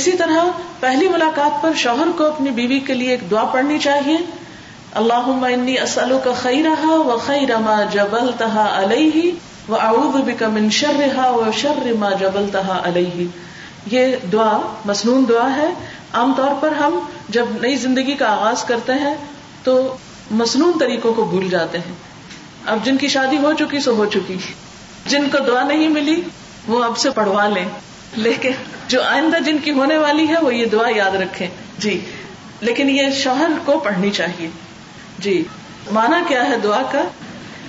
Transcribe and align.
اسی 0.00 0.12
طرح 0.18 0.52
پہلی 0.80 1.08
ملاقات 1.14 1.62
پر 1.62 1.72
شوہر 1.82 2.08
کو 2.18 2.26
اپنی 2.34 2.50
بیوی 2.58 2.78
کے 2.86 2.94
لیے 3.00 3.10
ایک 3.14 3.30
دعا 3.30 3.44
پڑھنی 3.54 3.78
چاہیے 3.86 4.16
اللہ 5.00 6.14
کا 6.24 6.32
خی 6.42 6.62
رہا 6.62 6.94
و 7.06 7.16
خی 7.26 7.46
رما 7.48 7.82
جبل 7.92 8.30
تحا 8.38 8.66
شر 11.58 11.82
رہا 11.84 12.46
تہا 12.54 12.80
ال 12.86 12.98
یہ 13.92 14.16
دعا 14.32 14.56
مصنون 14.92 15.24
دعا 15.28 15.48
ہے 15.56 15.68
عام 16.22 16.32
طور 16.36 16.54
پر 16.60 16.72
ہم 16.80 16.98
جب 17.36 17.52
نئی 17.60 17.76
زندگی 17.84 18.14
کا 18.24 18.30
آغاز 18.32 18.64
کرتے 18.72 18.92
ہیں 19.04 19.14
تو 19.64 19.78
مصنون 20.42 20.78
طریقوں 20.80 21.12
کو 21.20 21.24
بھول 21.36 21.48
جاتے 21.56 21.78
ہیں 21.86 21.94
اب 22.74 22.84
جن 22.84 22.96
کی 23.04 23.08
شادی 23.18 23.36
ہو 23.46 23.52
چکی 23.64 23.80
سو 23.88 23.94
ہو 24.02 24.06
چکی 24.18 24.36
جن 25.14 25.28
کو 25.32 25.38
دعا 25.46 25.62
نہیں 25.72 25.88
ملی 26.00 26.20
وہ 26.74 26.82
اب 26.84 26.96
سے 27.06 27.10
پڑھوا 27.20 27.46
لیں 27.54 27.66
لیکن 28.16 28.52
جو 28.88 29.02
آئندہ 29.02 29.36
جن 29.44 29.58
کی 29.64 29.70
ہونے 29.78 29.96
والی 29.98 30.26
ہے 30.28 30.38
وہ 30.42 30.54
یہ 30.54 30.66
دعا 30.72 30.88
یاد 30.96 31.14
رکھے 31.20 31.46
جی 31.84 31.98
لیکن 32.68 32.90
یہ 32.90 33.10
شوہر 33.22 33.52
کو 33.64 33.78
پڑھنی 33.84 34.10
چاہیے 34.18 34.48
جی 35.24 35.42
مانا 35.92 36.20
کیا 36.28 36.46
ہے 36.48 36.56
دعا 36.62 36.82
کا 36.92 37.02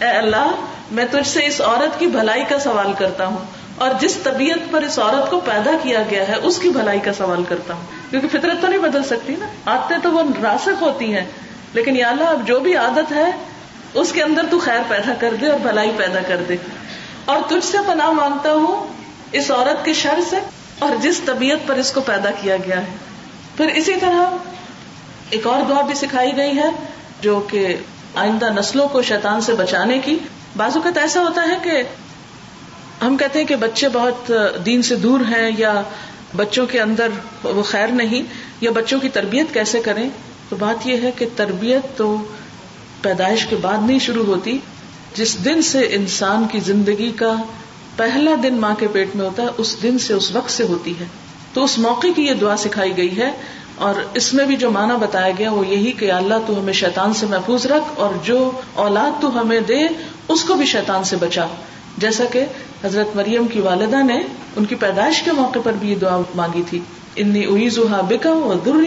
اے 0.05 0.09
اللہ 0.17 0.49
میں 0.97 1.05
تجھ 1.11 1.27
سے 1.27 1.45
اس 1.45 1.59
عورت 1.65 1.99
کی 1.99 2.07
بھلائی 2.15 2.43
کا 2.49 2.57
سوال 2.59 2.91
کرتا 2.97 3.25
ہوں 3.27 3.45
اور 3.83 3.91
جس 3.99 4.15
طبیعت 4.23 4.71
پر 4.71 4.81
اس 4.87 4.97
عورت 4.99 5.29
کو 5.29 5.39
پیدا 5.45 5.71
کیا 5.83 6.01
گیا 6.09 6.27
ہے 6.27 6.35
اس 6.49 6.57
کی 6.65 6.69
بھلائی 6.73 6.99
کا 7.05 7.13
سوال 7.17 7.43
کرتا 7.49 7.73
ہوں 7.73 7.83
کیونکہ 8.09 8.37
فطرت 8.37 8.61
تو 8.61 8.67
نہیں 8.67 8.81
بدل 8.81 9.03
سکتی 9.11 9.35
نا 9.39 9.45
آتے 9.75 9.95
تو 10.03 10.11
وہ 10.11 10.23
راسک 10.41 10.81
ہوتی 10.83 11.13
ہیں 11.13 11.25
لیکن 11.73 11.95
یا 11.97 12.09
اللہ 12.09 12.29
اب 12.33 12.45
جو 12.47 12.59
بھی 12.67 12.75
عادت 12.83 13.11
ہے 13.11 13.29
اس 14.01 14.11
کے 14.11 14.23
اندر 14.23 14.45
تو 14.49 14.59
خیر 14.59 14.81
پیدا 14.89 15.13
کر 15.19 15.33
دے 15.41 15.49
اور 15.55 15.59
بھلائی 15.67 15.91
پیدا 15.97 16.19
کر 16.27 16.41
دے 16.49 16.55
اور 17.33 17.41
تجھ 17.49 17.65
سے 17.65 17.77
پناہ 17.87 18.09
مانگتا 18.19 18.53
ہوں 18.53 19.02
اس 19.39 19.49
عورت 19.51 19.83
کے 19.85 19.93
شر 19.99 20.19
سے 20.29 20.39
اور 20.85 20.95
جس 21.01 21.19
طبیعت 21.25 21.67
پر 21.67 21.75
اس 21.83 21.91
کو 21.91 22.01
پیدا 22.09 22.29
کیا 22.41 22.55
گیا 22.65 22.79
ہے 22.87 22.95
پھر 23.57 23.67
اسی 23.81 23.95
طرح 24.01 24.35
ایک 25.37 25.47
اور 25.53 25.61
دعا 25.69 25.81
بھی 25.91 25.95
سکھائی 26.01 26.35
گئی 26.37 26.57
ہے 26.57 26.69
جو 27.21 27.39
کہ 27.49 27.65
آئندہ 28.23 28.49
نسلوں 28.57 28.87
کو 28.95 29.01
شیطان 29.09 29.41
سے 29.47 29.53
بچانے 29.61 29.97
کی 30.05 30.17
بعض 30.57 30.75
اوقات 30.77 30.97
ایسا 31.05 31.21
ہوتا 31.27 31.45
ہے 31.49 31.55
کہ 31.63 31.81
ہم 33.03 33.15
کہتے 33.21 33.39
ہیں 33.39 33.45
کہ 33.53 33.55
بچے 33.63 33.87
بہت 33.93 34.31
دین 34.65 34.81
سے 34.89 34.95
دور 35.07 35.19
ہیں 35.29 35.49
یا 35.57 35.73
بچوں 36.41 36.65
کے 36.73 36.81
اندر 36.81 37.17
وہ 37.59 37.63
خیر 37.71 37.87
نہیں 38.01 38.31
یا 38.67 38.71
بچوں 38.77 38.99
کی 38.99 39.09
تربیت 39.17 39.53
کیسے 39.53 39.79
کریں 39.87 40.07
تو 40.49 40.55
بات 40.59 40.87
یہ 40.87 41.01
ہے 41.03 41.11
کہ 41.17 41.25
تربیت 41.35 41.97
تو 41.97 42.15
پیدائش 43.01 43.45
کے 43.49 43.55
بعد 43.65 43.85
نہیں 43.87 43.99
شروع 44.09 44.25
ہوتی 44.25 44.57
جس 45.15 45.35
دن 45.45 45.61
سے 45.71 45.85
انسان 46.01 46.47
کی 46.51 46.59
زندگی 46.69 47.11
کا 47.23 47.35
پہلا 47.95 48.31
دن 48.43 48.55
ماں 48.61 48.73
کے 48.77 48.87
پیٹ 48.93 49.15
میں 49.15 49.25
ہوتا 49.25 49.43
ہے 49.43 49.47
اس 49.63 49.75
دن 49.81 49.97
سے 50.05 50.13
اس 50.13 50.29
وقت 50.35 50.51
سے 50.51 50.63
ہوتی 50.69 50.93
ہے 50.99 51.05
تو 51.53 51.63
اس 51.63 51.77
موقع 51.79 52.07
کی 52.15 52.25
یہ 52.27 52.33
دعا 52.43 52.55
سکھائی 52.61 52.95
گئی 52.97 53.17
ہے 53.17 53.29
اور 53.87 53.99
اس 54.21 54.33
میں 54.37 54.45
بھی 54.51 54.55
جو 54.63 54.69
مانا 54.77 54.95
بتایا 55.03 55.31
گیا 55.37 55.51
وہ 55.57 55.65
یہی 55.67 55.91
کہ 55.99 56.11
اللہ 56.11 56.47
تو 56.47 56.57
ہمیں 56.59 56.73
شیطان 56.79 57.13
سے 57.19 57.25
محفوظ 57.33 57.65
رکھ 57.71 57.91
اور 58.05 58.13
جو 58.29 58.37
اولاد 58.85 59.21
تو 59.21 59.29
ہمیں 59.39 59.59
دے 59.67 59.79
اس 60.35 60.43
کو 60.49 60.53
بھی 60.61 60.65
شیطان 60.73 61.03
سے 61.11 61.15
بچا 61.25 61.45
جیسا 62.05 62.25
کہ 62.31 62.43
حضرت 62.83 63.15
مریم 63.15 63.47
کی 63.53 63.59
والدہ 63.67 64.01
نے 64.03 64.17
ان 64.61 64.65
کی 64.71 64.75
پیدائش 64.85 65.21
کے 65.25 65.31
موقع 65.41 65.59
پر 65.63 65.79
بھی 65.79 65.89
یہ 65.89 65.99
دعا 66.05 66.17
مانگی 66.41 66.61
تھی 66.69 66.79
انی 67.23 67.43
انیزا 67.49 68.01
بکا 68.09 68.29
اور 68.49 68.63
در 68.65 68.81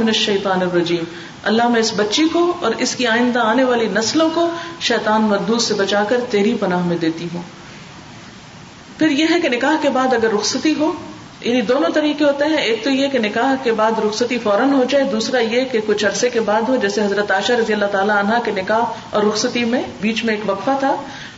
من 0.00 0.12
الشیطان 0.14 0.62
الرجیم 0.70 1.04
اللہ 1.52 1.68
میں 1.74 1.80
اس 1.80 1.92
بچی 1.96 2.26
کو 2.32 2.42
اور 2.68 2.74
اس 2.86 2.94
کی 3.00 3.06
آئندہ 3.14 3.46
آنے 3.54 3.64
والی 3.72 3.86
نسلوں 4.00 4.28
کو 4.34 4.48
شیطان 4.90 5.30
مردوز 5.34 5.62
سے 5.68 5.74
بچا 5.84 6.04
کر 6.12 6.26
تیری 6.30 6.54
پناہ 6.64 6.86
میں 6.92 6.96
دیتی 7.06 7.28
ہوں 7.34 7.50
پھر 9.00 9.10
یہ 9.18 9.26
ہے 9.30 9.38
کہ 9.40 9.48
نکاح 9.48 9.76
کے 9.82 9.90
بعد 9.90 10.12
اگر 10.14 10.32
رخصتی 10.32 10.72
ہو 10.78 10.92
یعنی 11.42 11.60
دونوں 11.68 11.88
طریقے 11.94 12.24
ہوتے 12.24 12.44
ہیں 12.54 12.56
ایک 12.62 12.82
تو 12.84 12.90
یہ 12.90 13.08
کہ 13.12 13.18
نکاح 13.18 13.54
کے 13.66 13.72
بعد 13.78 14.00
رخصتی 14.06 14.38
فوراً 14.46 14.72
ہو 14.72 14.82
جائے 14.94 15.04
دوسرا 15.12 15.40
یہ 15.52 15.64
کہ 15.70 15.80
کچھ 15.86 16.04
عرصے 16.08 16.28
کے 16.34 16.40
بعد 16.48 16.68
ہو 16.68 16.76
جیسے 16.82 17.00
حضرت 17.04 17.30
آشا 17.38 17.54
رضی 17.60 17.72
اللہ 17.76 17.92
تعالیٰ 17.96 18.16
عنہ 18.24 18.40
کے 18.48 18.52
نکاح 18.58 18.98
اور 19.10 19.22
رخصتی 19.28 19.64
میں 19.70 19.82
بیچ 20.00 20.22
میں 20.24 20.34
ایک 20.34 20.42
وقفہ 20.50 20.76
تھا 20.84 20.92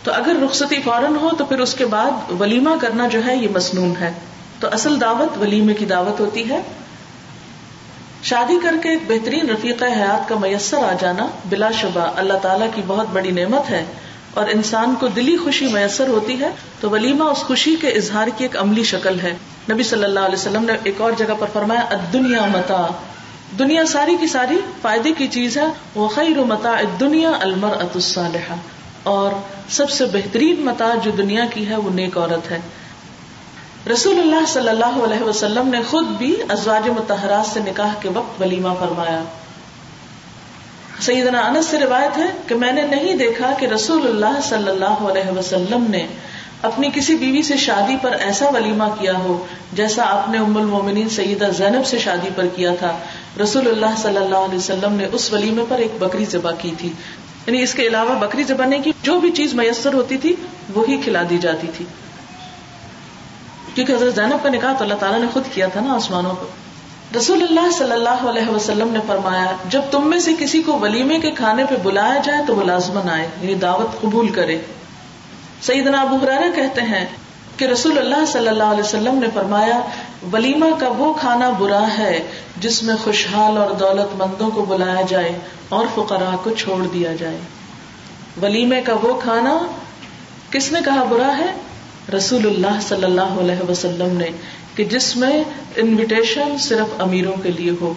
تو 0.08 0.12
اگر 0.16 0.40
رخصتی 0.44 0.80
فوراً 0.88 1.16
ہو 1.24 1.30
تو 1.38 1.44
پھر 1.52 1.60
اس 1.66 1.74
کے 1.82 1.86
بعد 1.96 2.32
ولیمہ 2.40 2.74
کرنا 2.86 3.06
جو 3.16 3.24
ہے 3.26 3.36
یہ 3.36 3.48
مصنون 3.60 3.92
ہے 4.00 4.12
تو 4.60 4.68
اصل 4.80 5.00
دعوت 5.00 5.38
ولیمے 5.44 5.74
کی 5.82 5.90
دعوت 5.96 6.20
ہوتی 6.20 6.48
ہے 6.48 6.60
شادی 8.34 8.58
کر 8.62 8.82
کے 8.82 8.88
ایک 8.96 9.08
بہترین 9.14 9.50
رفیق 9.54 9.82
حیات 9.96 10.28
کا 10.28 10.40
میسر 10.46 10.90
آ 10.90 10.92
جانا 11.04 11.28
بلا 11.54 11.70
شبہ 11.82 12.10
اللہ 12.24 12.44
تعالیٰ 12.48 12.68
کی 12.74 12.82
بہت 12.94 13.16
بڑی 13.18 13.30
نعمت 13.42 13.70
ہے 13.76 13.84
اور 14.40 14.46
انسان 14.50 14.94
کو 15.00 15.08
دلی 15.16 15.36
خوشی 15.36 15.66
میسر 15.72 16.08
ہوتی 16.08 16.38
ہے 16.40 16.48
تو 16.80 16.90
ولیمہ 16.90 17.24
اس 17.32 17.38
خوشی 17.48 17.74
کے 17.80 17.88
اظہار 18.02 18.28
کی 18.36 18.44
ایک 18.44 18.56
عملی 18.60 18.82
شکل 18.90 19.18
ہے 19.22 19.32
نبی 19.70 19.82
صلی 19.88 20.04
اللہ 20.04 20.28
علیہ 20.28 20.38
وسلم 20.40 20.64
نے 20.70 20.76
ایک 20.90 21.00
اور 21.08 21.18
جگہ 21.18 21.34
پر 21.38 21.52
فرمایا 21.52 21.98
دنیا 22.12 22.44
متا 22.52 22.80
ساری 23.88 24.16
کی 24.20 24.26
ساری 24.34 24.56
فائدے 24.82 25.12
کی 25.16 25.26
چیز 25.32 25.56
ہے 25.58 25.66
وہ 25.94 26.06
خیر 26.14 26.38
و 26.38 26.44
متا 26.52 26.74
دنیا 27.00 27.32
المر 27.48 27.76
اطاحا 27.86 28.54
اور 29.16 29.32
سب 29.80 29.90
سے 29.98 30.04
بہترین 30.12 30.64
متا 30.70 30.90
جو 31.04 31.10
دنیا 31.18 31.44
کی 31.54 31.66
ہے 31.68 31.76
وہ 31.86 31.90
نیک 32.00 32.16
عورت 32.18 32.50
ہے 32.50 32.60
رسول 33.92 34.20
اللہ 34.24 34.46
صلی 34.56 34.68
اللہ 34.74 34.96
علیہ 35.08 35.22
وسلم 35.28 35.68
نے 35.76 35.82
خود 35.92 36.10
بھی 36.24 36.34
ازواج 36.58 36.88
متحرات 37.02 37.46
سے 37.52 37.60
نکاح 37.70 37.94
کے 38.02 38.08
وقت 38.18 38.40
ولیمہ 38.42 38.74
فرمایا 38.80 39.20
سیدنا 41.04 41.38
انس 41.44 41.68
سے 41.74 41.78
روایت 41.82 42.16
ہے 42.18 42.24
کہ 42.48 42.56
میں 42.62 42.72
نے 42.78 42.82
نہیں 42.90 43.18
دیکھا 43.20 43.46
کہ 43.60 43.66
رسول 43.70 44.04
اللہ 44.10 44.36
صلی 44.48 44.68
اللہ 44.72 45.00
علیہ 45.12 45.32
وسلم 45.38 45.86
نے 45.94 46.02
اپنی 46.68 46.90
کسی 46.94 47.14
بیوی 47.22 47.40
سے 47.48 47.56
شادی 47.62 47.96
پر 48.02 48.14
ایسا 48.28 48.48
ولیمہ 48.56 48.86
کیا 49.00 49.14
ہو 49.24 49.32
جیسا 49.80 50.04
آپ 50.16 50.28
نے 50.34 50.42
ام 50.44 50.70
سیدہ 51.16 51.48
زینب 51.62 51.86
سے 51.94 51.98
شادی 52.06 52.30
پر 52.36 52.52
کیا 52.56 52.74
تھا 52.84 52.92
رسول 53.42 53.68
اللہ 53.70 53.96
صلی 54.04 54.22
اللہ 54.24 54.46
علیہ 54.50 54.56
وسلم 54.62 55.00
نے 55.02 55.08
اس 55.18 55.26
ولیمے 55.32 55.64
پر 55.72 55.82
ایک 55.88 55.96
بکری 56.04 56.28
ذبح 56.36 56.56
کی 56.62 56.72
تھی 56.84 56.92
یعنی 57.46 57.62
اس 57.66 57.72
کے 57.80 57.84
علاوہ 57.92 58.12
بکری 58.24 58.44
نہیں 58.58 58.82
کی 58.82 58.90
جو 59.10 59.16
بھی 59.26 59.30
چیز 59.42 59.54
میسر 59.62 59.94
ہوتی 60.02 60.20
تھی 60.26 60.32
وہی 60.78 60.96
کھلا 61.06 61.22
دی 61.32 61.38
جاتی 61.48 61.68
تھی 61.78 61.84
کیونکہ 61.92 63.92
حضرت 63.94 64.12
زینب 64.22 64.38
کا 64.42 64.48
نکاح 64.58 64.72
تو 64.78 64.82
اللہ 64.88 64.98
تعالیٰ 65.06 65.20
نے 65.24 65.28
خود 65.36 65.50
کیا 65.54 65.66
تھا 65.76 65.80
نا 65.88 65.90
آسمانوں 66.00 66.34
کو 66.42 66.48
رسول 67.16 67.42
اللہ 67.42 67.70
صلی 67.76 67.92
اللہ 67.92 68.22
علیہ 68.28 68.48
وسلم 68.48 68.92
نے 68.92 69.00
فرمایا 69.06 69.46
جب 69.72 69.80
تم 69.90 70.08
میں 70.10 70.18
سے 70.26 70.32
کسی 70.38 70.60
کو 70.68 70.78
ولیمے 70.84 71.18
کے 71.24 71.30
کھانے 71.40 71.64
پہ 71.70 71.76
بلایا 71.82 72.20
جائے 72.28 72.44
تو 72.46 72.54
وہ 72.56 72.62
لازمن 72.68 73.08
آئے 73.14 73.24
یعنی 73.40 73.54
دعوت 73.64 74.00
قبول 74.00 74.28
کرے 74.38 74.56
سیدنا 75.66 76.00
ابو 76.06 76.16
ہرارا 76.22 76.46
کہتے 76.54 76.82
ہیں 76.92 77.04
کہ 77.56 77.64
رسول 77.72 77.98
اللہ 77.98 78.24
صلی 78.32 78.48
اللہ 78.48 78.70
علیہ 78.76 78.84
وسلم 78.88 79.18
نے 79.24 79.26
فرمایا 79.34 79.78
ولیمہ 80.32 80.70
کا 80.78 80.88
وہ 80.98 81.12
کھانا 81.24 81.50
برا 81.58 81.82
ہے 81.98 82.12
جس 82.66 82.82
میں 82.88 82.94
خوشحال 83.04 83.58
اور 83.64 83.74
دولت 83.84 84.14
مندوں 84.22 84.50
کو 84.54 84.64
بلایا 84.70 85.02
جائے 85.08 85.36
اور 85.78 85.92
فقراء 85.94 86.34
کو 86.44 86.54
چھوڑ 86.64 86.80
دیا 86.94 87.12
جائے 87.24 87.38
ولیمے 88.46 88.80
کا 88.86 88.94
وہ 89.02 89.12
کھانا 89.26 89.58
کس 90.56 90.72
نے 90.72 90.80
کہا 90.84 91.02
برا 91.14 91.30
ہے 91.38 91.52
رسول 92.16 92.46
اللہ 92.46 92.80
صلی 92.88 93.04
اللہ 93.10 93.38
علیہ 93.44 93.70
وسلم 93.70 94.16
نے 94.22 94.30
کہ 94.76 94.84
جس 94.92 95.06
میں 95.22 95.32
انویٹیشن 95.82 96.56
صرف 96.66 97.00
امیروں 97.06 97.32
کے 97.42 97.50
لیے 97.56 97.72
ہو 97.80 97.92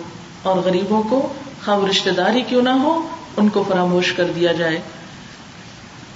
اور 0.50 0.58
غریبوں 0.66 1.02
کو 1.10 1.20
خام 1.66 1.86
رشتے 1.90 2.12
داری 2.18 2.42
کیوں 2.50 2.62
نہ 2.70 2.74
ہو 2.82 2.96
ان 3.42 3.48
کو 3.58 3.64
فراموش 3.68 4.12
کر 4.18 4.32
دیا 4.36 4.52
جائے 4.62 4.80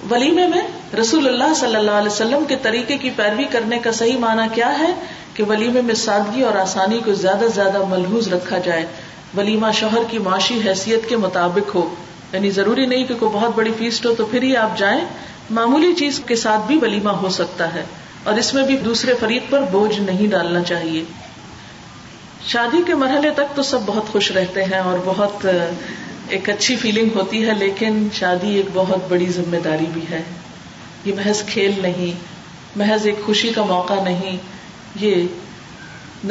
ولیمے 0.09 0.47
میں 0.47 0.61
رسول 0.99 1.27
اللہ 1.27 1.53
صلی 1.59 1.75
اللہ 1.75 1.97
علیہ 2.01 2.11
وسلم 2.11 2.43
کے 2.49 2.55
طریقے 2.67 2.97
کی 3.05 3.09
پیروی 3.15 3.45
کرنے 3.55 3.79
کا 3.85 3.91
صحیح 4.01 4.17
معنی 4.19 4.47
کیا 4.53 4.71
ہے 4.79 4.91
کہ 5.39 5.43
ولیمے 5.47 5.81
میں 5.89 5.95
سادگی 6.03 6.41
اور 6.51 6.57
آسانی 6.61 6.99
کو 7.05 7.13
زیادہ 7.23 7.47
سے 7.49 7.55
زیادہ 7.55 7.81
ملحوظ 7.93 8.27
رکھا 8.33 8.57
جائے 8.67 8.85
ولیمہ 9.39 9.71
شوہر 9.79 10.07
کی 10.11 10.19
معاشی 10.27 10.59
حیثیت 10.67 11.09
کے 11.09 11.17
مطابق 11.25 11.73
ہو 11.75 11.83
یعنی 12.33 12.49
ضروری 12.59 12.85
نہیں 12.93 13.05
کہ 13.11 13.15
کوئی 13.19 13.31
بہت 13.35 13.55
بڑی 13.59 13.71
فیسٹ 13.79 14.05
ہو 14.05 14.13
تو 14.17 14.25
پھر 14.31 14.43
ہی 14.49 14.55
آپ 14.63 14.77
جائیں 14.83 14.99
معمولی 15.59 15.93
چیز 16.03 16.19
کے 16.31 16.35
ساتھ 16.45 16.65
بھی 16.71 16.77
ولیمہ 16.81 17.13
ہو 17.23 17.29
سکتا 17.37 17.73
ہے 17.73 17.83
اور 18.27 18.37
اس 18.37 18.53
میں 18.53 18.63
بھی 18.69 18.75
دوسرے 18.85 19.13
فریق 19.19 19.49
پر 19.51 19.63
بوجھ 19.71 19.99
نہیں 20.05 20.27
ڈالنا 20.31 20.63
چاہیے 20.71 21.03
شادی 22.53 22.81
کے 22.87 22.95
مرحلے 23.03 23.29
تک 23.39 23.55
تو 23.55 23.63
سب 23.69 23.85
بہت 23.85 24.11
خوش 24.11 24.31
رہتے 24.37 24.63
ہیں 24.71 24.79
اور 24.89 24.97
بہت 25.05 25.45
ایک 26.37 26.49
اچھی 26.49 26.75
فیلنگ 26.85 27.15
ہوتی 27.17 27.43
ہے 27.47 27.53
لیکن 27.59 28.07
شادی 28.19 28.53
ایک 28.57 28.65
بہت 28.73 29.09
بڑی 29.11 29.29
ذمہ 29.37 29.61
داری 29.63 29.85
بھی 29.93 30.01
ہے 30.09 30.21
یہ 31.05 31.13
محض 31.17 31.43
کھیل 31.53 31.79
نہیں 31.81 32.27
محض 32.81 33.05
ایک 33.07 33.25
خوشی 33.25 33.49
کا 33.55 33.63
موقع 33.73 33.99
نہیں 34.07 34.37
یہ 35.03 35.23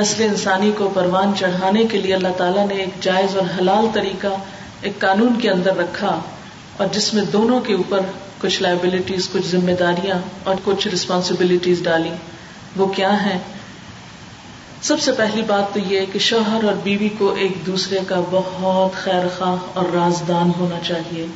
نسل 0.01 0.23
انسانی 0.23 0.71
کو 0.79 0.89
پروان 0.95 1.33
چڑھانے 1.41 1.85
کے 1.91 1.99
لیے 2.07 2.15
اللہ 2.15 2.35
تعالیٰ 2.39 2.67
نے 2.69 2.75
ایک 2.83 3.01
جائز 3.09 3.37
اور 3.43 3.47
حلال 3.59 3.87
طریقہ 3.93 4.33
ایک 4.89 4.99
قانون 5.07 5.39
کے 5.43 5.51
اندر 5.51 5.77
رکھا 5.83 6.19
اور 6.83 6.87
جس 6.95 7.07
میں 7.15 7.23
دونوں 7.33 7.59
کے 7.67 7.75
اوپر 7.75 8.01
کچھ 8.41 8.61
لائبلٹیز 8.63 9.29
کچھ 9.31 9.47
ذمہ 9.53 9.71
داریاں 9.79 10.19
اور 10.51 10.61
کچھ 10.65 10.87
ریسپانسبلٹیز 10.89 11.83
ڈالی 11.85 12.11
وہ 12.81 12.87
کیا 12.99 13.11
ہے 13.25 13.39
سب 14.89 15.01
سے 15.07 15.13
پہلی 15.21 15.43
بات 15.47 15.73
تو 15.75 15.81
یہ 15.93 16.05
کہ 16.13 16.19
شوہر 16.29 16.65
اور 16.73 16.79
بیوی 16.83 17.09
کو 17.19 17.33
ایک 17.47 17.59
دوسرے 17.67 17.99
کا 18.09 18.21
بہت 18.37 19.01
خیر 19.05 19.27
خواہ 19.39 19.79
اور 19.81 19.91
رازدان 19.95 20.51
ہونا 20.59 20.79
چاہیے 20.89 21.27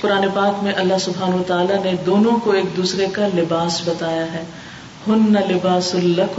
قرآن 0.00 0.26
پاک 0.34 0.62
میں 0.64 0.72
اللہ 0.84 0.98
سبحان 1.08 1.34
و 1.38 1.42
تعالیٰ 1.52 1.82
نے 1.84 1.94
دونوں 2.12 2.36
کو 2.44 2.50
ایک 2.60 2.76
دوسرے 2.76 3.06
کا 3.18 3.26
لباس 3.34 3.80
بتایا 3.88 4.24
ہے 4.34 4.44
ہن 5.06 5.28
لباس 5.52 5.94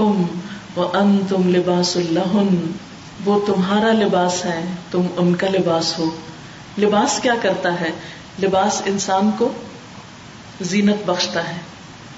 و 0.06 0.90
ان 1.00 1.18
تم 1.30 1.50
لباس 1.56 1.96
اللہ 2.08 2.36
وہ 3.26 3.40
تمہارا 3.48 3.92
لباس 4.04 4.44
ہے 4.46 4.60
تم 4.92 5.08
ان 5.24 5.36
کا 5.44 5.48
لباس 5.60 5.98
ہو 6.00 6.10
لباس 6.82 7.20
کیا 7.22 7.34
کرتا 7.42 7.80
ہے 7.80 7.90
لباس 8.42 8.76
انسان 8.90 9.30
کو 9.38 9.48
زینت 10.72 11.06
بخشتا 11.06 11.48
ہے 11.48 11.56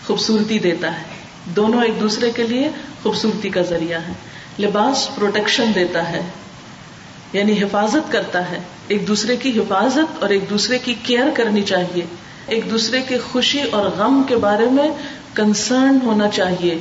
خوبصورتی 0.05 0.57
دیتا 0.63 0.87
ہے 0.99 1.51
دونوں 1.55 1.81
ایک 1.83 1.99
دوسرے 1.99 2.29
کے 2.35 2.47
لیے 2.47 2.69
خوبصورتی 3.03 3.49
کا 3.57 3.61
ذریعہ 3.69 3.99
ہے 4.07 4.13
لباس 4.63 5.07
پروٹیکشن 5.15 5.71
دیتا 5.75 6.07
ہے 6.11 6.21
یعنی 7.33 7.53
حفاظت 7.61 8.11
کرتا 8.11 8.39
ہے 8.49 8.59
ایک 8.93 9.07
دوسرے 9.07 9.35
کی 9.45 9.51
حفاظت 9.59 10.21
اور 10.23 10.29
ایک 10.37 10.49
دوسرے 10.49 10.77
کی 10.87 10.93
کیئر 11.03 11.29
کرنی 11.37 11.61
چاہیے 11.71 12.03
ایک 12.55 12.69
دوسرے 12.71 13.01
کے 13.07 13.17
خوشی 13.31 13.61
اور 13.79 13.89
غم 13.97 14.21
کے 14.27 14.35
بارے 14.47 14.65
میں 14.79 14.87
کنسرن 15.39 15.97
ہونا 16.05 16.27
چاہیے 16.39 16.77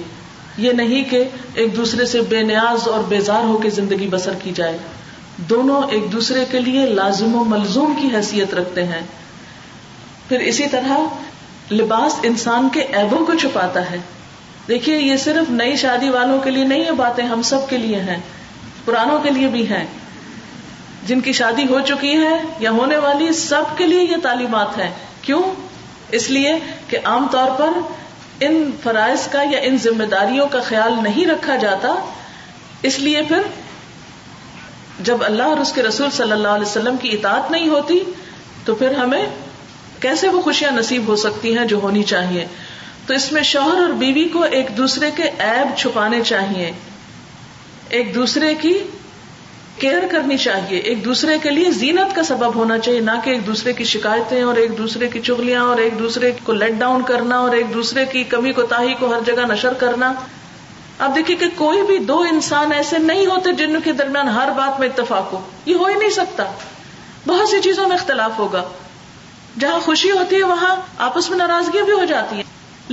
یہ 0.66 0.72
نہیں 0.82 1.04
کہ 1.10 1.22
ایک 1.62 1.76
دوسرے 1.76 2.06
سے 2.14 2.20
بے 2.34 2.42
نیاز 2.50 2.88
اور 2.92 3.02
بیزار 3.14 3.44
ہو 3.52 3.56
کے 3.62 3.70
زندگی 3.78 4.06
بسر 4.16 4.34
کی 4.42 4.52
جائے 4.54 4.78
دونوں 5.54 5.80
ایک 5.96 6.12
دوسرے 6.12 6.44
کے 6.50 6.60
لیے 6.70 6.86
لازم 7.00 7.34
و 7.40 7.44
ملزوم 7.54 7.94
کی 8.00 8.08
حیثیت 8.14 8.54
رکھتے 8.60 8.84
ہیں 8.94 9.02
پھر 10.28 10.38
اسی 10.48 10.66
طرح 10.72 11.72
لباس 11.72 12.14
انسان 12.30 12.68
کے 12.72 12.80
ایبوں 13.02 13.24
کو 13.26 13.34
چھپاتا 13.42 13.90
ہے 13.90 13.98
دیکھیے 14.68 14.96
یہ 14.98 15.16
صرف 15.24 15.50
نئی 15.60 15.76
شادی 15.82 16.08
والوں 16.16 16.40
کے 16.44 16.50
لیے 16.50 16.64
نہیں 16.72 16.84
یہ 16.84 16.90
باتیں 16.98 17.24
ہم 17.30 17.42
سب 17.50 17.68
کے 17.68 17.76
لیے 17.84 18.00
ہیں 18.08 18.16
پرانوں 18.84 19.18
کے 19.26 19.30
لیے 19.36 19.48
بھی 19.54 19.66
ہیں 19.70 19.84
جن 21.10 21.20
کی 21.28 21.32
شادی 21.38 21.66
ہو 21.70 21.80
چکی 21.92 22.12
ہے 22.22 22.34
یا 22.64 22.70
ہونے 22.80 22.96
والی 23.04 23.32
سب 23.40 23.76
کے 23.76 23.86
لیے 23.92 24.02
یہ 24.02 24.22
تعلیمات 24.28 24.78
ہیں 24.78 24.90
کیوں 25.28 25.40
اس 26.18 26.28
لیے 26.34 26.52
کہ 26.88 26.98
عام 27.12 27.26
طور 27.36 27.54
پر 27.58 27.78
ان 28.46 28.60
فرائض 28.82 29.26
کا 29.32 29.42
یا 29.50 29.58
ان 29.68 29.76
ذمہ 29.88 30.04
داریوں 30.10 30.46
کا 30.56 30.60
خیال 30.70 30.94
نہیں 31.02 31.26
رکھا 31.30 31.56
جاتا 31.66 31.94
اس 32.90 32.98
لیے 33.06 33.22
پھر 33.28 33.48
جب 35.10 35.24
اللہ 35.28 35.54
اور 35.54 35.60
اس 35.66 35.72
کے 35.72 35.82
رسول 35.82 36.10
صلی 36.20 36.32
اللہ 36.32 36.56
علیہ 36.58 36.70
وسلم 36.72 36.96
کی 37.04 37.16
اطاعت 37.16 37.50
نہیں 37.56 37.68
ہوتی 37.76 37.98
تو 38.64 38.74
پھر 38.82 38.94
ہمیں 39.02 39.22
کیسے 40.00 40.28
وہ 40.34 40.40
خوشیاں 40.42 40.70
نصیب 40.72 41.08
ہو 41.08 41.16
سکتی 41.22 41.56
ہیں 41.58 41.64
جو 41.72 41.76
ہونی 41.82 42.02
چاہیے 42.12 42.44
تو 43.06 43.14
اس 43.14 43.30
میں 43.32 43.42
شوہر 43.50 43.80
اور 43.82 43.92
بیوی 44.04 44.26
کو 44.32 44.42
ایک 44.58 44.76
دوسرے 44.76 45.10
کے 45.16 45.30
ایب 45.48 45.76
چھپانے 45.82 46.20
چاہیے 46.30 46.70
ایک 47.98 48.14
دوسرے 48.14 48.54
کی 48.62 48.72
کیئر 49.82 50.04
کرنی 50.10 50.36
چاہیے 50.42 50.78
ایک 50.90 51.04
دوسرے 51.04 51.36
کے 51.42 51.50
لیے 51.50 51.70
زینت 51.80 52.14
کا 52.14 52.22
سبب 52.30 52.54
ہونا 52.54 52.78
چاہیے 52.86 53.00
نہ 53.08 53.10
کہ 53.24 53.30
ایک 53.30 53.46
دوسرے 53.46 53.72
کی 53.80 53.84
شکایتیں 53.90 54.42
اور 54.48 54.56
ایک 54.62 54.76
دوسرے 54.78 55.08
کی 55.12 55.20
چگلیاں 55.28 55.62
اور 55.72 55.82
ایک 55.84 55.98
دوسرے 55.98 56.30
کو 56.48 56.52
لیٹ 56.62 56.74
ڈاؤن 56.78 57.02
کرنا 57.10 57.36
اور 57.44 57.54
ایک 57.58 57.72
دوسرے 57.74 58.04
کی 58.14 58.24
کمی 58.32 58.52
تاہی 58.72 58.94
کو 59.02 59.12
ہر 59.14 59.20
جگہ 59.26 59.46
نشر 59.52 59.74
کرنا 59.84 60.12
اب 61.06 61.14
دیکھیے 61.14 61.36
کہ 61.42 61.46
کوئی 61.56 61.82
بھی 61.90 61.98
دو 62.10 62.18
انسان 62.32 62.72
ایسے 62.78 62.98
نہیں 63.10 63.26
ہوتے 63.26 63.52
جن 63.62 63.80
کے 63.84 63.92
درمیان 64.02 64.28
ہر 64.36 64.50
بات 64.56 64.80
میں 64.80 64.88
اتفاق 64.88 65.32
ہو 65.32 65.40
یہ 65.72 65.82
ہو 65.84 65.86
ہی 65.92 65.94
نہیں 65.98 66.14
سکتا 66.18 66.44
بہت 67.26 67.48
سی 67.48 67.60
چیزوں 67.68 67.88
میں 67.88 67.96
اختلاف 67.96 68.38
ہوگا 68.38 68.62
جہاں 69.60 69.78
خوشی 69.84 70.10
ہوتی 70.10 70.36
ہے 70.36 70.44
وہاں 70.48 70.74
آپس 71.06 71.28
میں 71.30 71.38
ناراضگیاں 71.38 71.84
بھی 71.84 71.92
ہو 72.00 72.04
جاتی 72.10 72.36
ہیں 72.36 72.42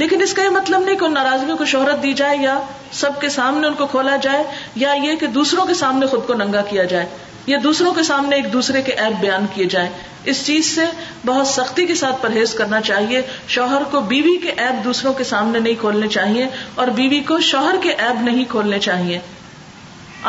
لیکن 0.03 0.21
اس 0.21 0.33
کا 0.37 0.43
یہ 0.43 0.49
مطلب 0.55 0.83
نہیں 0.85 0.95
کہ 1.01 1.05
ان 1.05 1.13
ناراضگیوں 1.13 1.57
کو 1.57 1.65
شہرت 1.73 2.01
دی 2.03 2.13
جائے 2.21 2.37
یا 2.41 2.57
سب 3.01 3.19
کے 3.21 3.29
سامنے 3.35 3.67
ان 3.67 3.73
کو 3.81 3.85
کھولا 3.93 4.15
جائے 4.25 4.43
یا 4.83 4.93
یہ 5.03 5.15
کہ 5.19 5.27
دوسروں 5.37 5.65
کے 5.65 5.73
سامنے 5.81 6.05
خود 6.13 6.25
کو 6.27 6.33
ننگا 6.41 6.61
کیا 6.69 6.83
جائے 6.93 7.05
یا 7.51 7.57
دوسروں 7.63 7.93
کے 7.93 8.03
سامنے 8.03 8.35
ایک 8.35 8.51
دوسرے 8.53 8.81
کے 8.85 8.93
ایپ 9.01 9.19
بیان 9.21 9.45
کیے 9.53 9.65
جائیں 9.73 9.89
اس 10.31 10.45
چیز 10.45 10.73
سے 10.75 10.85
بہت 11.25 11.47
سختی 11.47 11.85
کے 11.91 11.95
ساتھ 12.01 12.21
پرہیز 12.21 12.53
کرنا 12.61 12.81
چاہیے 12.91 13.21
شوہر 13.57 13.83
کو 13.91 14.01
بیوی 14.13 14.37
کے 14.45 14.55
ایپ 14.65 14.83
دوسروں 14.85 15.13
کے 15.19 15.23
سامنے 15.33 15.59
نہیں 15.67 15.79
کھولنے 15.85 16.07
چاہیے 16.17 16.47
اور 16.83 16.93
بیوی 17.01 17.19
کو 17.31 17.39
شوہر 17.51 17.75
کے 17.83 17.93
ایپ 18.07 18.21
نہیں 18.29 18.49
کھولنے 18.55 18.79
چاہیے 18.89 19.19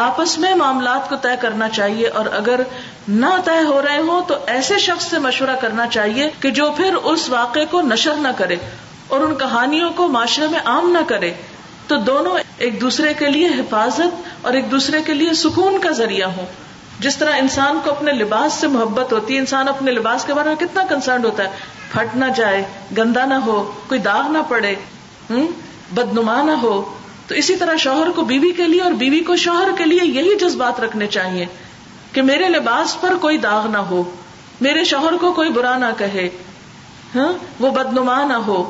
آپس 0.03 0.37
میں 0.39 0.55
معاملات 0.55 1.09
کو 1.09 1.17
طے 1.25 1.29
کرنا 1.41 1.69
چاہیے 1.77 2.09
اور 2.21 2.27
اگر 2.39 2.61
نہ 3.21 3.29
طے 3.45 3.61
ہو 3.69 3.81
رہے 3.83 4.01
ہوں 4.09 4.21
تو 4.29 4.35
ایسے 4.55 4.79
شخص 4.87 5.05
سے 5.11 5.19
مشورہ 5.27 5.55
کرنا 5.61 5.87
چاہیے 5.95 6.29
کہ 6.41 6.51
جو 6.59 6.71
پھر 6.77 6.95
اس 7.13 7.29
واقعے 7.35 7.65
کو 7.75 7.81
نشر 7.93 8.17
نہ 8.27 8.33
کرے 8.39 8.57
اور 9.17 9.21
ان 9.29 9.35
کہانیوں 9.45 9.91
کو 10.01 10.09
معاشرے 10.17 10.47
میں 10.55 10.61
عام 10.73 10.91
نہ 10.99 11.03
کرے 11.13 11.33
تو 11.93 11.97
دونوں 12.11 12.37
ایک 12.67 12.81
دوسرے 12.81 13.15
کے 13.19 13.31
لیے 13.37 13.49
حفاظت 13.59 14.29
اور 14.47 14.59
ایک 14.61 14.71
دوسرے 14.71 15.01
کے 15.07 15.15
لیے 15.23 15.33
سکون 15.45 15.81
کا 15.83 15.91
ذریعہ 16.03 16.29
ہوں 16.37 16.47
جس 17.07 17.17
طرح 17.23 17.37
انسان 17.45 17.79
کو 17.85 17.91
اپنے 17.91 18.13
لباس 18.21 18.53
سے 18.61 18.67
محبت 18.75 19.13
ہوتی 19.13 19.35
ہے 19.35 19.39
انسان 19.39 19.69
اپنے 19.75 19.93
لباس 20.01 20.25
کے 20.27 20.35
بارے 20.41 20.55
میں 20.55 20.61
کتنا 20.67 20.85
کنسرنڈ 20.93 21.25
ہوتا 21.31 21.45
ہے 21.45 21.59
پھٹ 21.93 22.17
نہ 22.25 22.31
جائے 22.37 22.63
گندا 22.99 23.25
نہ 23.33 23.41
ہو 23.49 23.57
کوئی 23.89 24.01
داغ 24.11 24.31
نہ 24.37 24.45
پڑے 24.53 24.75
بدنما 26.01 26.41
نہ 26.53 26.61
ہو 26.63 26.75
تو 27.29 27.35
اسی 27.35 27.55
طرح 27.61 27.77
شوہر 27.85 28.11
کو 28.17 28.25
بیوی 28.25 28.51
کے 28.57 28.67
لیے 28.73 28.83
اور 28.83 28.93
بیوی 29.05 29.21
کو 29.31 29.37
شوہر 29.45 29.69
کے 29.79 29.85
لیے 29.93 30.05
یہی 30.19 30.35
جذبات 30.41 30.81
رکھنے 30.81 31.07
چاہیے 31.17 31.47
کہ 32.13 32.23
میرے 32.27 32.49
لباس 32.49 33.01
پر 33.01 33.17
کوئی 33.21 33.39
داغ 33.47 33.67
نہ 33.71 33.79
ہو 33.93 34.03
میرے 34.67 34.85
شوہر 34.91 35.17
کو 35.25 35.33
کوئی 35.39 35.51
برا 35.57 35.77
نہ 35.79 35.91
کہے 35.99 36.29
ہاں 37.15 37.33
وہ 37.65 37.71
بدنما 37.79 38.23
نہ 38.33 38.39
ہو 38.51 38.61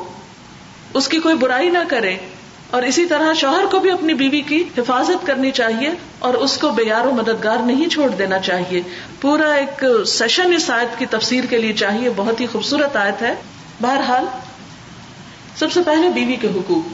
اس 1.01 1.07
کی 1.13 1.19
کوئی 1.27 1.35
برائی 1.45 1.69
نہ 1.77 1.83
کرے 1.93 2.15
اور 2.77 2.83
اسی 2.87 3.05
طرح 3.09 3.31
شوہر 3.39 3.65
کو 3.71 3.79
بھی 3.83 3.91
اپنی 3.91 4.13
بیوی 4.21 4.41
کی 4.47 4.61
حفاظت 4.77 5.25
کرنی 5.27 5.51
چاہیے 5.59 5.89
اور 6.27 6.33
اس 6.47 6.57
کو 6.63 6.69
بار 6.79 7.05
و 7.11 7.11
مددگار 7.21 7.63
نہیں 7.69 7.93
چھوڑ 7.95 8.09
دینا 8.21 8.39
چاہیے 8.47 8.81
پورا 9.21 9.51
ایک 9.59 9.83
سیشن 10.17 10.53
اس 10.57 10.69
آیت 10.79 10.97
کی 10.99 11.05
تفسیر 11.17 11.45
کے 11.53 11.57
لیے 11.65 11.73
چاہیے 11.83 12.09
بہت 12.21 12.41
ہی 12.41 12.45
خوبصورت 12.55 12.95
آیت 13.03 13.21
ہے 13.27 13.33
بہرحال 13.85 14.25
سب 15.59 15.71
سے 15.77 15.83
پہلے 15.85 16.09
بیوی 16.19 16.35
کے 16.41 16.47
حقوق 16.55 16.91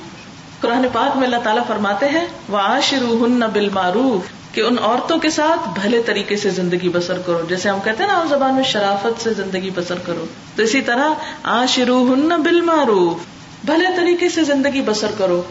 قرآن 0.64 0.86
پاک 0.92 1.16
میں 1.18 1.26
اللہ 1.26 1.42
تعالیٰ 1.46 1.62
فرماتے 1.68 2.10
ہیں 2.12 2.24
وہ 2.52 2.58
آشرو 2.58 3.14
ہن 3.24 3.34
نہ 3.40 3.46
بال 3.54 3.70
معروف 3.78 4.28
کہ 4.58 4.62
ان 4.68 4.78
عورتوں 4.90 5.18
کے 5.26 5.30
ساتھ 5.38 5.68
بھلے 5.80 6.02
طریقے 6.10 6.36
سے 6.44 6.50
زندگی 6.60 6.90
بسر 6.98 7.18
کرو 7.26 7.48
جیسے 7.50 7.70
ہم 7.70 7.80
کہتے 7.88 8.04
ہیں 8.04 8.08
نا 8.12 8.14
عام 8.20 8.28
زبان 8.34 8.54
میں 8.60 8.64
شرافت 8.72 9.24
سے 9.24 9.34
زندگی 9.40 9.70
بسر 9.80 9.98
کرو 10.06 10.26
تو 10.60 10.64
اسی 10.68 10.82
طرح 10.92 11.28
آشرو 11.56 11.98
ہن 12.14 12.36
بال 12.46 12.60
معروف 12.70 13.26
بھلے 13.72 13.90
طریقے 13.98 14.30
سے 14.38 14.44
زندگی 14.52 14.82
بسر 14.92 15.18
کرو 15.18 15.42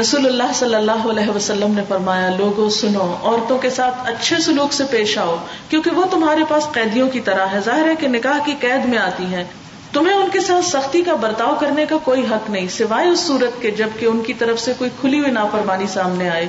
رسول 0.00 0.26
اللہ 0.28 0.52
صلی 0.60 0.74
اللہ 0.78 1.04
علیہ 1.16 1.34
وسلم 1.34 1.74
نے 1.80 1.82
فرمایا 1.88 2.30
لوگوں 2.38 2.68
سنو 2.78 3.04
عورتوں 3.18 3.58
کے 3.66 3.70
ساتھ 3.80 4.08
اچھے 4.14 4.40
سلوک 4.46 4.72
سے 4.78 4.84
پیش 4.94 5.16
آؤ 5.26 5.36
کیونکہ 5.74 6.00
وہ 6.00 6.04
تمہارے 6.16 6.48
پاس 6.54 6.68
قیدیوں 6.78 7.08
کی 7.16 7.20
طرح 7.28 7.54
ہے 7.56 7.60
ظاہر 7.68 7.90
ہے 7.90 7.94
کہ 8.04 8.08
نکاح 8.16 8.42
کی 8.48 8.54
قید 8.66 8.88
میں 8.94 8.98
آتی 9.04 9.28
ہیں 9.34 9.44
تمہیں 9.94 10.12
ان 10.14 10.30
کے 10.34 10.40
ساتھ 10.44 10.64
سختی 10.66 11.00
کا 11.06 11.14
برتاؤ 11.24 11.54
کرنے 11.58 11.84
کا 11.90 11.96
کوئی 12.04 12.22
حق 12.30 12.48
نہیں 12.50 12.68
سوائے 12.76 13.08
اس 13.08 13.20
صورت 13.26 13.60
کے 13.62 13.70
جبکہ 13.80 14.06
ان 14.12 14.22
کی 14.28 14.34
طرف 14.38 14.58
سے 14.60 14.72
کوئی 14.78 14.90
کھلی 15.00 15.18
ہوئی 15.24 15.30
ناپرمانی 15.34 15.86
سامنے 15.92 16.28
آئے 16.28 16.46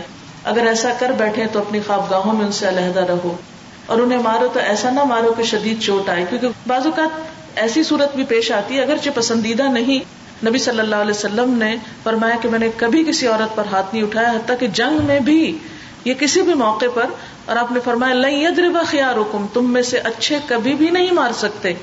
اگر 0.51 0.67
ایسا 0.67 0.93
کر 0.99 1.11
بیٹھے 1.17 1.45
تو 1.53 1.59
اپنی 1.59 1.79
خوابگاہوں 1.87 2.33
میں 2.37 2.45
ان 2.45 2.51
سے 2.59 2.67
علیحدہ 2.69 3.03
رہو 3.09 3.33
اور 3.93 3.99
انہیں 4.05 4.23
مارو 4.27 4.47
تو 4.53 4.59
ایسا 4.71 4.89
نہ 4.95 5.03
مارو 5.11 5.33
کہ 5.37 5.43
شدید 5.51 5.81
چوٹ 5.87 6.09
آئے 6.13 6.23
کیونکہ 6.29 6.55
بعض 6.71 6.85
اوقات 6.91 7.57
ایسی 7.65 7.83
صورت 7.91 8.15
بھی 8.15 8.23
پیش 8.33 8.51
آتی 8.59 8.75
ہے 8.77 8.83
اگرچہ 8.83 9.15
پسندیدہ 9.15 9.67
نہیں 9.77 10.45
نبی 10.47 10.57
صلی 10.63 10.79
اللہ 10.85 11.03
علیہ 11.07 11.17
وسلم 11.17 11.53
نے 11.57 11.71
فرمایا 12.03 12.39
کہ 12.45 12.49
میں 12.55 12.59
نے 12.65 12.69
کبھی 12.77 13.03
کسی 13.09 13.27
عورت 13.33 13.55
پر 13.59 13.69
ہاتھ 13.75 13.93
نہیں 13.93 14.03
اٹھایا 14.07 14.31
حتیٰ 14.39 14.55
کہ 14.63 14.67
جنگ 14.81 15.03
میں 15.11 15.19
بھی 15.29 15.37
یہ 16.11 16.19
کسی 16.23 16.41
بھی 16.49 16.53
موقع 16.63 16.91
پر 16.97 17.13
اور 17.45 17.55
آپ 17.65 17.71
نے 17.77 17.85
فرمایا 17.91 18.13
لئی 18.25 18.43
یدر 18.43 18.69
باخیار 18.79 19.23
تم 19.59 19.71
میں 19.77 19.81
سے 19.93 19.99
اچھے 20.13 20.39
کبھی 20.53 20.75
بھی 20.83 20.89
نہیں 20.99 21.11
مار 21.21 21.31
سکتے 21.43 21.73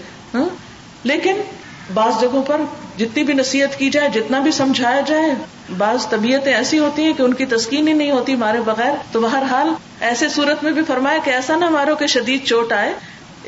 لیکن 1.11 1.41
بعض 1.95 2.21
جگہوں 2.21 2.43
پر 2.47 2.61
جتنی 2.97 3.23
بھی 3.29 3.35
نصیحت 3.35 3.79
کی 3.79 3.89
جائے 3.91 4.09
جتنا 4.15 4.41
بھی 4.41 4.51
سمجھایا 4.59 5.01
جائے 5.07 5.31
بعض 5.79 6.07
طبیعتیں 6.11 6.53
ایسی 6.55 6.79
ہوتی 6.79 7.05
ہیں 7.05 7.13
کہ 7.17 7.23
ان 7.23 7.33
کی 7.41 7.45
تسکین 7.53 7.89
ہی 7.89 7.93
نہیں 7.93 8.11
ہوتی 8.11 8.35
مارے 8.43 8.61
بغیر 8.65 8.95
تو 9.13 9.21
بہرحال 9.21 9.73
ایسے 10.11 10.29
صورت 10.35 10.63
میں 10.65 10.73
بھی 10.73 10.83
فرمایا 10.89 11.19
کہ 11.25 11.31
ایسا 11.31 11.57
نہ 11.65 11.69
مارو 11.79 11.95
کہ 12.03 12.07
شدید 12.15 12.45
چوٹ 12.53 12.73
آئے 12.73 12.93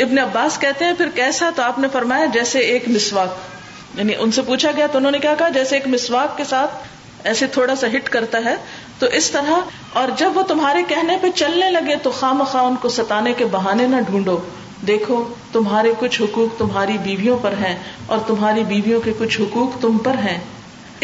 ابن 0.05 0.19
عباس 0.19 0.59
کہتے 0.59 0.85
ہیں 0.85 0.93
پھر 0.99 1.09
کیسا 1.15 1.51
تو 1.57 1.63
آپ 1.63 1.79
نے 1.79 1.89
فرمایا 1.93 2.25
جیسے 2.39 2.59
ایک 2.73 2.89
مسواک 2.97 3.99
یعنی 3.99 4.15
ان 4.19 4.31
سے 4.39 4.43
پوچھا 4.47 4.71
گیا 4.77 4.87
تو 4.93 4.99
انہوں 4.99 5.13
نے 5.13 5.19
کیا 5.27 5.35
کہا 5.39 5.49
جیسے 5.59 5.77
ایک 5.77 5.87
مسواک 5.95 6.37
کے 6.37 6.45
ساتھ 6.55 6.89
ایسے 7.33 7.47
تھوڑا 7.53 7.75
سا 7.81 7.87
ہٹ 7.95 8.09
کرتا 8.17 8.39
ہے 8.45 8.55
تو 8.99 9.07
اس 9.19 9.31
طرح 9.31 9.71
اور 10.01 10.09
جب 10.19 10.37
وہ 10.39 10.43
تمہارے 10.49 10.83
کہنے 10.89 11.17
پہ 11.21 11.31
چلنے 11.35 11.71
لگے 11.71 11.97
تو 12.03 12.11
خام 12.21 12.43
خواہ 12.47 12.65
ان 12.67 12.75
کو 12.83 12.89
ستانے 12.99 13.33
کے 13.39 13.45
بہانے 13.53 13.87
نہ 13.95 14.01
ڈھونڈو 14.11 14.39
دیکھو 14.87 15.17
تمہارے 15.53 15.93
کچھ 15.99 16.21
حقوق 16.23 16.59
تمہاری 16.59 16.97
بیویوں 17.05 17.37
پر 17.43 17.53
ہیں 17.61 17.75
اور 18.15 18.19
تمہاری 18.27 18.65
بیویوں 18.73 19.01
کے 19.05 19.13
کچھ 19.19 19.41
حقوق 19.41 19.81
تم 19.83 19.99
پر 20.09 20.19
ہیں 20.25 20.39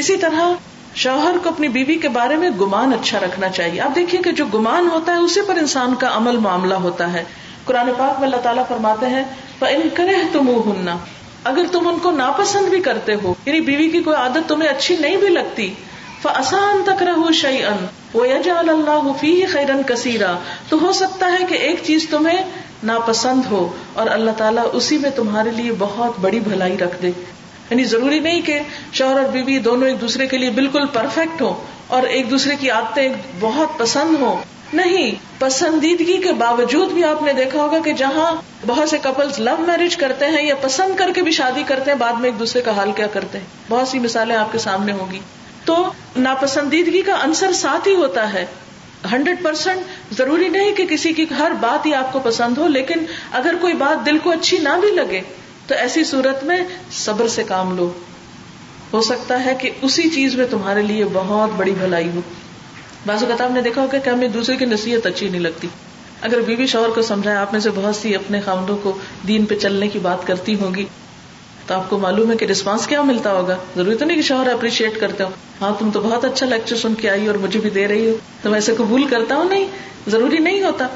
اسی 0.02 0.16
طرح 0.24 0.50
شوہر 1.04 1.36
کو 1.42 1.48
اپنی 1.48 1.68
بیوی 1.76 1.94
کے 2.04 2.08
بارے 2.16 2.36
میں 2.42 2.50
گمان 2.60 2.92
اچھا 2.94 3.18
رکھنا 3.24 3.48
چاہیے 3.58 3.80
آپ 3.88 3.94
دیکھیے 3.94 4.20
کہ 4.22 4.32
جو 4.40 4.44
گمان 4.54 4.88
ہوتا 4.94 5.12
ہے 5.12 5.26
اسی 5.26 5.40
پر 5.48 5.58
انسان 5.64 5.94
کا 6.04 6.10
عمل 6.16 6.36
معاملہ 6.46 6.78
ہوتا 6.86 7.12
ہے 7.12 7.22
قرآن 7.64 7.90
پاک 7.98 8.20
میں 8.20 8.28
اللہ 8.28 8.42
تعالیٰ 8.48 8.66
فرماتے 8.68 9.08
ہیں 9.16 9.22
ان 9.76 9.88
کرے 9.94 10.14
تم 10.32 10.50
اگر 11.50 11.66
تم 11.72 11.86
ان 11.88 11.98
کو 12.02 12.10
ناپسند 12.16 12.68
بھی 12.70 12.80
کرتے 12.86 13.14
ہو 13.22 13.32
یعنی 13.44 13.60
بیوی 13.68 13.88
کی 13.92 14.00
کوئی 14.08 14.16
عادت 14.22 14.48
تمہیں 14.48 14.68
اچھی 14.70 14.96
نہیں 15.04 15.16
بھی 15.26 15.28
لگتی 15.36 15.68
فسان 16.22 16.82
تک 16.86 17.02
رہو 17.08 17.30
شعی 17.36 17.62
ان 17.66 17.84
وہ 18.14 18.26
یجا 18.28 18.58
اللہ 18.58 19.06
خیرن 19.52 19.80
کثیرہ 19.90 20.32
تو 20.68 20.76
ہو 20.80 20.90
سکتا 20.98 21.26
ہے 21.38 21.44
کہ 21.48 21.60
ایک 21.68 21.78
چیز 21.86 22.06
تمہیں 22.10 22.38
ناپسند 22.88 23.46
ہو 23.50 23.60
اور 24.02 24.06
اللہ 24.16 24.36
تعالیٰ 24.38 24.64
اسی 24.80 24.98
میں 25.04 25.10
تمہارے 25.20 25.50
لیے 25.60 25.72
بہت 25.84 26.18
بڑی 26.24 26.40
بھلائی 26.48 26.76
رکھ 26.80 27.00
دے 27.02 27.08
یعنی 27.70 27.84
ضروری 27.94 28.18
نہیں 28.28 28.40
کہ 28.46 28.58
شوہر 29.00 29.18
اور 29.22 29.32
بیوی 29.38 29.58
دونوں 29.68 29.88
ایک 29.88 30.00
دوسرے 30.00 30.26
کے 30.34 30.38
لیے 30.44 30.50
بالکل 30.60 30.86
پرفیکٹ 30.98 31.42
ہو 31.42 31.52
اور 31.98 32.06
ایک 32.18 32.30
دوسرے 32.30 32.56
کی 32.60 32.70
عادتیں 32.76 33.08
بہت 33.46 33.78
پسند 33.78 34.20
ہوں 34.22 34.40
نہیں 34.82 35.10
پسندیدگی 35.38 36.16
کے 36.24 36.32
باوجود 36.46 36.92
بھی 36.98 37.04
آپ 37.14 37.22
نے 37.28 37.32
دیکھا 37.42 37.62
ہوگا 37.62 37.78
کہ 37.84 37.92
جہاں 38.04 38.30
بہت 38.66 38.88
سے 38.88 38.98
کپل 39.08 39.30
لو 39.50 39.56
میرج 39.66 39.96
کرتے 40.06 40.26
ہیں 40.36 40.44
یا 40.46 40.54
پسند 40.68 40.96
کر 40.98 41.10
کے 41.14 41.22
بھی 41.26 41.32
شادی 41.42 41.62
کرتے 41.74 41.90
ہیں 41.90 41.98
بعد 42.06 42.20
میں 42.22 42.30
ایک 42.30 42.38
دوسرے 42.38 42.62
کا 42.70 42.76
حال 42.76 42.92
کیا 43.00 43.06
کرتے 43.18 43.38
ہیں 43.38 43.70
بہت 43.72 43.88
سی 43.94 43.98
مثالیں 44.08 44.36
آپ 44.36 44.52
کے 44.52 44.58
سامنے 44.68 44.92
ہوگی 45.02 45.18
تو 45.64 45.74
ناپسندیدگی 46.26 47.00
کا 47.06 47.16
ساتھ 47.60 47.88
ہی 47.88 47.94
ہوتا 47.94 48.32
ہے 48.32 48.44
ہنڈریڈ 49.12 49.42
پرسینٹ 49.42 50.14
ضروری 50.16 50.48
نہیں 50.54 50.74
کہ 50.76 50.86
کسی 50.88 51.12
کی 51.18 51.24
ہر 51.38 51.52
بات 51.60 51.86
ہی 51.86 51.94
آپ 51.94 52.12
کو 52.12 52.20
پسند 52.24 52.58
ہو 52.58 52.66
لیکن 52.76 53.04
اگر 53.40 53.54
کوئی 53.60 53.74
بات 53.82 54.04
دل 54.06 54.18
کو 54.24 54.30
اچھی 54.32 54.58
نہ 54.68 54.74
بھی 54.80 54.90
لگے 54.96 55.20
تو 55.66 55.74
ایسی 55.84 56.04
صورت 56.12 56.44
میں 56.50 56.58
صبر 57.04 57.28
سے 57.38 57.44
کام 57.52 57.76
لو 57.76 57.90
ہو 58.92 59.00
سکتا 59.12 59.42
ہے 59.44 59.54
کہ 59.60 59.70
اسی 59.88 60.08
چیز 60.14 60.34
میں 60.40 60.46
تمہارے 60.50 60.82
لیے 60.92 61.04
بہت 61.12 61.56
بڑی 61.56 61.74
بھلائی 61.80 62.08
ہو 62.14 62.20
بازو 63.06 63.26
آپ 63.32 63.50
نے 63.50 63.60
دیکھا 63.62 63.80
ہوگا 63.82 63.98
کہ 63.98 64.08
ہمیں 64.10 64.28
دوسرے 64.38 64.56
کی 64.62 64.64
نصیحت 64.74 65.06
اچھی 65.06 65.28
نہیں 65.28 65.40
لگتی 65.48 65.68
اگر 66.28 66.40
بیوی 66.46 66.56
بی 66.56 66.66
شوہر 66.70 66.90
کو 66.94 67.02
سمجھائے 67.10 67.36
آپ 67.44 67.52
میں 67.52 67.60
سے 67.66 67.70
بہت 67.74 67.96
سی 67.96 68.14
اپنے 68.14 68.40
خاندوں 68.46 68.76
کو 68.82 68.96
دین 69.28 69.44
پہ 69.50 69.54
چلنے 69.62 69.86
کی 69.92 69.98
بات 70.06 70.26
کرتی 70.26 70.54
ہوگی 70.60 70.84
تو 71.70 71.74
آپ 71.76 71.84
کو 71.90 71.98
معلوم 72.02 72.30
ہے 72.30 72.36
کہ 72.36 72.44
ریسپانس 72.50 72.86
کیا 72.90 73.02
ملتا 73.08 73.32
ہوگا 73.32 73.56
ضروری 73.76 73.96
تو 73.98 74.04
نہیں 74.04 74.16
کہ 74.16 74.22
شوہر 74.28 74.48
اپریشیٹ 74.52 74.98
کرتے 75.00 75.22
ہو 75.24 75.28
ہاں 75.60 75.70
تم 75.78 75.90
تو 75.96 76.00
بہت 76.04 76.24
اچھا 76.24 76.46
لیکچر 76.46 76.76
سن 76.76 76.94
کے 77.02 77.10
آئی 77.10 77.26
اور 77.32 77.36
مجھے 77.42 77.58
بھی 77.66 77.70
دے 77.76 77.86
رہی 77.88 78.08
ہو 78.08 78.14
تو 78.42 78.50
میں 78.50 78.56
ایسے 78.56 78.72
قبول 78.78 79.04
کرتا 79.10 79.34
ہوں 79.36 79.44
نہیں 79.48 80.10
ضروری 80.14 80.38
نہیں 80.46 80.62
ہوتا 80.64 80.86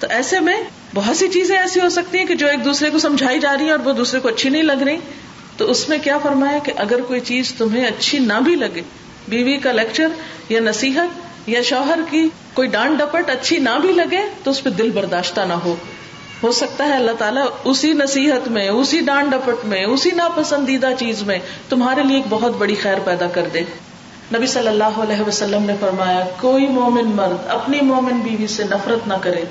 تو 0.00 0.06
ایسے 0.16 0.40
میں 0.48 0.56
بہت 0.94 1.16
سی 1.16 1.28
چیزیں 1.36 1.56
ایسی 1.58 1.80
ہو 1.80 1.88
سکتی 1.94 2.18
ہیں 2.18 2.24
کہ 2.30 2.34
جو 2.42 2.48
ایک 2.48 2.64
دوسرے 2.64 2.90
کو 2.90 2.98
سمجھائی 3.06 3.40
جا 3.44 3.56
رہی 3.56 3.66
ہے 3.66 3.70
اور 3.76 3.86
وہ 3.86 3.92
دوسرے 4.02 4.20
کو 4.20 4.28
اچھی 4.28 4.50
نہیں 4.50 4.62
لگ 4.70 4.82
رہی 4.88 4.96
تو 5.56 5.70
اس 5.70 5.88
میں 5.88 5.98
کیا 6.08 6.18
فرمایا 6.24 6.58
کہ 6.66 6.72
اگر 6.86 7.00
کوئی 7.12 7.20
چیز 7.30 7.52
تمہیں 7.58 7.86
اچھی 7.92 8.18
نہ 8.26 8.38
بھی 8.48 8.54
لگے 8.64 8.82
بیوی 9.36 9.56
کا 9.68 9.72
لیکچر 9.78 10.18
یا 10.56 10.60
نصیحت 10.68 11.48
یا 11.54 11.62
شوہر 11.70 12.00
کی 12.10 12.22
کوئی 12.60 12.68
ڈانٹ 12.76 12.98
ڈپٹ 12.98 13.30
اچھی 13.36 13.58
نہ 13.70 13.78
بھی 13.86 13.92
لگے 14.02 14.20
تو 14.44 14.50
اس 14.50 14.62
پہ 14.64 14.70
دل 14.82 14.90
برداشتہ 15.00 15.40
نہ 15.54 15.58
ہو 15.64 15.74
ہو 16.42 16.50
سکتا 16.58 16.86
ہے 16.88 16.94
اللہ 16.96 17.16
تعالیٰ 17.18 17.44
اسی 17.70 17.92
نصیحت 18.00 18.48
میں 18.56 18.68
اسی 18.68 18.98
ڈپٹ 19.06 19.64
میں 19.70 19.82
اسی 19.84 20.10
ناپسندیدہ 20.18 20.90
چیز 20.98 21.22
میں 21.30 21.38
تمہارے 21.68 22.02
لیے 22.08 22.16
ایک 22.16 22.26
بہت 22.32 22.56
بڑی 22.58 22.74
خیر 22.82 22.98
پیدا 23.04 23.26
کر 23.36 23.48
دے 23.54 23.62
نبی 24.34 24.46
صلی 24.54 24.68
اللہ 24.68 25.00
علیہ 25.06 25.26
وسلم 25.28 25.64
نے 25.70 25.74
فرمایا 25.80 26.20
کوئی 26.40 26.66
مومن 26.76 27.10
مرد 27.20 27.48
اپنی 27.56 27.80
مومن 27.90 28.20
بیوی 28.28 28.46
سے 28.56 28.64
نفرت 28.74 29.08
نہ 29.08 29.14
کرے 29.22 29.42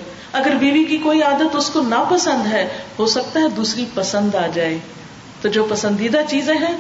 اگر 0.42 0.56
بیوی 0.60 0.84
کی 0.94 0.98
کوئی 1.10 1.22
عادت 1.32 1.56
اس 1.62 1.70
کو 1.76 1.82
ناپسند 1.90 2.48
ہے 2.54 2.66
ہو 3.00 3.08
سکتا 3.16 3.42
ہے 3.44 3.50
دوسری 3.58 3.86
پسند 3.96 4.36
آ 4.44 4.48
جائے 4.60 4.78
تو 5.42 5.50
جو 5.58 5.66
پسندیدہ 5.70 6.22
چیزیں 6.30 6.56
ہیں 6.68 6.74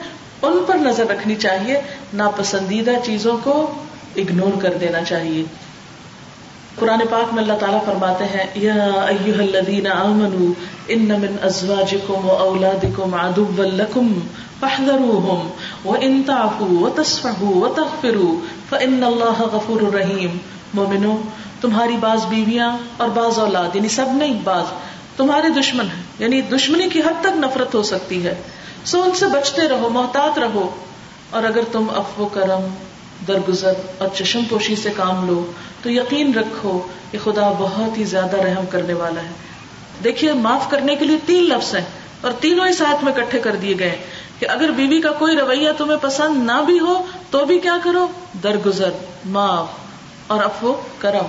ان 0.47 0.63
پر 0.67 0.75
نظر 0.87 1.07
رکھنی 1.13 1.35
چاہیے 1.47 1.79
ناپسندیدہ 2.23 2.97
چیزوں 3.05 3.37
کو 3.43 3.57
اگنور 4.25 4.61
کر 4.61 4.77
دینا 4.85 5.03
چاہیے 5.11 5.43
قرآن 6.79 6.99
پاک 7.11 7.33
میں 7.33 7.41
اللہ 7.41 7.53
تعالیٰ 7.61 7.77
فرماتے 7.85 8.25
ہیں 8.31 8.43
یا 8.63 8.73
ایوہ 9.03 9.43
الذین 9.43 9.85
آمنوا 9.91 10.47
ان 10.95 11.07
من 11.21 11.37
ازواجکم 11.47 12.27
و 12.29 12.33
اولادکم 12.43 13.13
عدو 13.21 13.45
لکم 13.77 14.11
فاحذروہم 14.59 15.87
و 15.89 15.95
ان 16.09 16.21
تعفوا 16.27 16.67
و 16.81 16.89
تصفحوا 16.99 17.55
و 17.61 17.71
تغفروا 17.79 18.35
فان 18.69 19.03
اللہ 19.07 19.41
غفور 19.55 19.81
رحیم 19.95 20.37
مومنو 20.79 21.15
تمہاری 21.61 21.95
بعض 22.05 22.25
بیویاں 22.35 22.69
اور 23.03 23.15
بعض 23.17 23.39
اولاد 23.45 23.75
یعنی 23.75 23.89
سب 23.97 24.11
نہیں 24.21 24.39
بعض 24.43 24.75
تمہارے 25.17 25.49
دشمن 25.59 25.89
ہیں 25.95 26.03
یعنی 26.19 26.41
دشمنی 26.51 26.89
کی 26.95 26.99
حد 27.07 27.21
تک 27.23 27.37
نفرت 27.47 27.75
ہو 27.75 27.81
سکتی 27.91 28.23
ہے 28.27 28.35
سو 28.93 29.01
ان 29.07 29.15
سے 29.23 29.31
بچتے 29.33 29.67
رہو 29.73 29.89
محتاط 29.99 30.39
رہو 30.45 30.69
اور 31.37 31.49
اگر 31.53 31.71
تم 31.71 31.89
افو 32.03 32.27
کرم 32.37 32.69
درگزر 33.27 33.79
اور 33.97 34.07
چشم 34.15 34.41
پوشی 34.49 34.75
سے 34.83 34.89
کام 34.95 35.25
لو 35.27 35.43
تو 35.83 35.91
یقین 35.91 36.33
رکھو 36.35 36.79
کہ 37.11 37.17
خدا 37.23 37.49
بہت 37.59 37.97
ہی 37.97 38.03
زیادہ 38.13 38.41
رحم 38.43 38.65
کرنے 38.71 38.93
والا 39.01 39.21
ہے 39.23 40.03
دیکھیے 40.03 40.33
معاف 40.45 40.69
کرنے 40.71 40.95
کے 40.95 41.05
لیے 41.05 41.17
تین 41.25 41.43
لفظ 41.49 41.73
ہیں 41.75 41.85
اور 42.27 42.31
تینوں 42.45 42.67
ہی 42.67 42.71
ہاتھ 42.85 43.03
میں 43.05 43.13
اکٹھے 43.13 43.39
کر 43.39 43.55
دیے 43.61 43.73
گئے 43.79 43.95
کہ 44.39 44.47
اگر 44.53 44.71
بیوی 44.77 44.87
بی 44.89 45.01
کا 45.01 45.11
کوئی 45.19 45.35
رویہ 45.39 45.69
تمہیں 45.77 45.97
پسند 46.01 46.43
نہ 46.49 46.61
بھی 46.65 46.79
ہو 46.79 46.95
تو 47.31 47.43
بھی 47.51 47.59
کیا 47.59 47.77
کرو 47.83 48.05
درگزر 48.43 48.89
معاف 49.37 50.31
اور 50.33 50.43
افو 50.43 50.73
کرو 50.99 51.25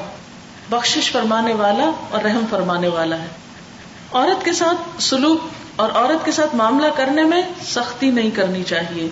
بخشش 0.71 1.11
فرمانے 1.13 1.53
والا 1.63 1.91
اور 2.11 2.23
رحم 2.25 2.45
فرمانے 2.51 2.89
والا 2.97 3.19
ہے 3.23 3.29
عورت 4.13 4.45
کے 4.45 4.53
ساتھ 4.61 5.01
سلوک 5.03 5.47
اور 5.83 5.91
عورت 6.03 6.25
کے 6.25 6.33
ساتھ 6.39 6.55
معاملہ 6.57 6.87
کرنے 6.97 7.25
میں 7.33 7.41
سختی 7.71 8.11
نہیں 8.21 8.31
کرنی 8.37 8.63
چاہیے 8.73 9.09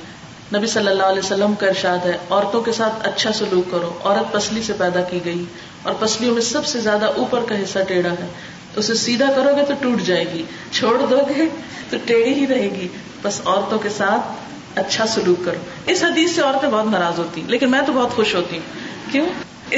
نبی 0.54 0.66
صلی 0.72 0.88
اللہ 0.88 1.08
علیہ 1.12 1.22
وسلم 1.24 1.54
کا 1.60 1.66
ارشاد 1.66 2.04
ہے 2.06 2.16
عورتوں 2.30 2.60
کے 2.66 2.72
ساتھ 2.72 3.06
اچھا 3.08 3.32
سلوک 3.38 3.70
کرو 3.70 3.88
عورت 4.04 4.32
پسلی 4.32 4.60
سے 4.66 4.72
پیدا 4.78 5.00
کی 5.10 5.18
گئی 5.24 5.44
اور 5.82 5.94
پسلیوں 6.00 6.34
میں 6.34 6.42
سب 6.48 6.66
سے 6.72 6.80
زیادہ 6.80 7.06
اوپر 7.22 7.44
کا 7.48 7.54
حصہ 7.62 7.78
ٹیڑھا 7.88 8.12
ہے 8.20 8.26
اسے 8.82 8.94
سیدھا 9.00 9.26
کرو 9.36 9.56
گے 9.56 9.64
تو 9.68 9.74
ٹوٹ 9.80 10.02
جائے 10.06 10.24
گی 10.32 10.42
چھوڑ 10.78 10.96
دو 11.10 11.18
گے 11.28 11.46
تو 11.90 11.96
ٹیڑھی 12.04 12.34
ہی 12.34 12.46
رہے 12.46 12.68
گی 12.76 12.86
بس 13.22 13.40
عورتوں 13.44 13.78
کے 13.82 13.88
ساتھ 13.96 14.78
اچھا 14.84 15.06
سلوک 15.14 15.44
کرو 15.44 15.92
اس 15.92 16.02
حدیث 16.04 16.34
سے 16.34 16.40
عورتیں 16.42 16.68
بہت 16.68 16.86
ناراض 16.92 17.18
ہوتی 17.18 17.42
لیکن 17.54 17.70
میں 17.70 17.80
تو 17.86 17.92
بہت 17.98 18.14
خوش 18.16 18.34
ہوتی 18.34 18.56
ہوں 18.58 19.12
کیوں 19.12 19.26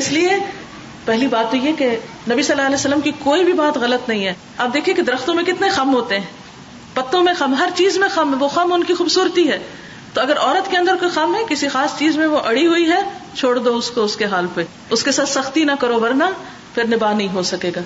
اس 0.03 0.11
لیے 0.13 0.39
پہلی 1.05 1.27
بات 1.37 1.51
تو 1.51 1.57
یہ 1.57 1.73
کہ 1.79 1.89
نبی 2.31 2.43
صلی 2.43 2.55
اللہ 2.55 2.67
علیہ 2.67 2.75
وسلم 2.83 3.01
کی 3.05 3.11
کوئی 3.23 3.45
بھی 3.45 3.53
بات 3.65 3.77
غلط 3.87 4.09
نہیں 4.09 4.25
ہے 4.27 4.35
آپ 4.65 4.75
دیکھیے 4.75 4.95
کہ 4.95 5.03
درختوں 5.11 5.35
میں 5.35 5.45
کتنے 5.45 5.69
خم 5.77 5.95
ہوتے 5.95 6.19
ہیں 6.19 6.31
پتوں 6.95 7.23
میں 7.25 7.33
خم 7.39 7.55
ہر 7.59 7.69
چیز 7.77 7.99
میں 8.05 8.09
خم 8.15 8.35
وہ 8.43 8.49
خم 8.57 8.73
ان 8.73 8.85
کی 8.89 8.95
خوبصورتی 9.01 9.49
ہے 9.51 9.59
تو 10.15 10.21
اگر 10.21 10.39
عورت 10.43 10.71
کے 10.71 10.77
اندر 10.77 10.97
کوئی 11.01 11.11
خام 11.15 11.35
ہے 11.35 11.41
کسی 11.49 11.69
خاص 11.79 11.99
چیز 11.99 12.17
میں 12.17 12.27
وہ 12.35 12.39
اڑی 12.51 12.67
ہوئی 12.67 12.89
ہے 12.91 12.99
چھوڑ 13.35 13.57
دو 13.65 13.77
اس 13.77 13.91
کو 13.97 14.05
اس 14.09 14.17
کے 14.17 14.25
حال 14.35 14.47
پہ 14.55 14.63
اس 14.97 15.03
کے 15.09 15.13
ساتھ 15.17 15.29
سختی 15.29 15.65
نہ 15.71 15.73
کرو 15.81 16.01
ورنہ 16.03 16.29
پھر 16.75 16.85
نباہ 16.95 17.15
نہیں 17.15 17.33
ہو 17.35 17.43
سکے 17.55 17.71
گا 17.77 17.81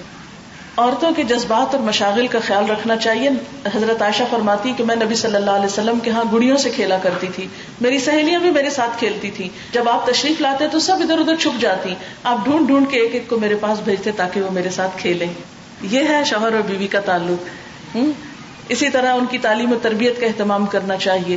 عورتوں 0.82 1.10
کے 1.16 1.22
جذبات 1.30 1.74
اور 1.74 1.82
مشاغل 1.84 2.26
کا 2.34 2.38
خیال 2.44 2.70
رکھنا 2.70 2.94
چاہیے 3.06 3.30
حضرت 3.74 4.02
عائشہ 4.02 4.22
فرماتی 4.30 4.72
کہ 4.76 4.84
میں 4.90 4.94
نبی 4.96 5.14
صلی 5.22 5.36
اللہ 5.36 5.58
علیہ 5.60 5.70
وسلم 5.72 5.98
کے 6.04 6.10
ہاں 6.10 6.22
گڑیوں 6.32 6.56
سے 6.62 6.70
کھیلا 6.76 6.98
کرتی 7.02 7.26
تھی 7.34 7.46
میری 7.86 7.98
سہیلیاں 8.06 8.40
بھی 8.44 8.50
میرے 8.56 8.70
ساتھ 8.78 8.98
کھیلتی 8.98 9.30
تھی 9.38 9.48
جب 9.72 9.88
آپ 9.94 10.06
تشریف 10.06 10.40
لاتے 10.40 10.68
تو 10.72 10.78
سب 10.88 11.02
ادھر 11.06 11.18
ادھر 11.24 11.36
چھپ 11.44 11.60
جاتی 11.60 11.94
آپ 12.32 12.44
ڈھونڈ 12.44 12.68
ڈھونڈ 12.68 12.90
کے 12.90 13.00
ایک 13.00 13.14
ایک 13.18 13.28
کو 13.30 13.38
میرے 13.46 13.54
پاس 13.66 13.80
بھیجتے 13.90 14.12
تاکہ 14.22 14.42
وہ 14.42 14.50
میرے 14.60 14.70
ساتھ 14.80 14.96
کھیلے 15.02 15.26
یہ 15.96 16.08
ہے 16.08 16.22
شوہر 16.32 16.54
اور 16.60 16.70
بیوی 16.70 16.86
کا 16.96 17.00
تعلق 17.10 17.96
اسی 18.76 18.88
طرح 18.96 19.14
ان 19.16 19.24
کی 19.30 19.38
تعلیم 19.48 19.72
و 19.72 19.76
تربیت 19.88 20.20
کا 20.20 20.26
اہتمام 20.26 20.66
کرنا 20.76 20.96
چاہیے 21.06 21.36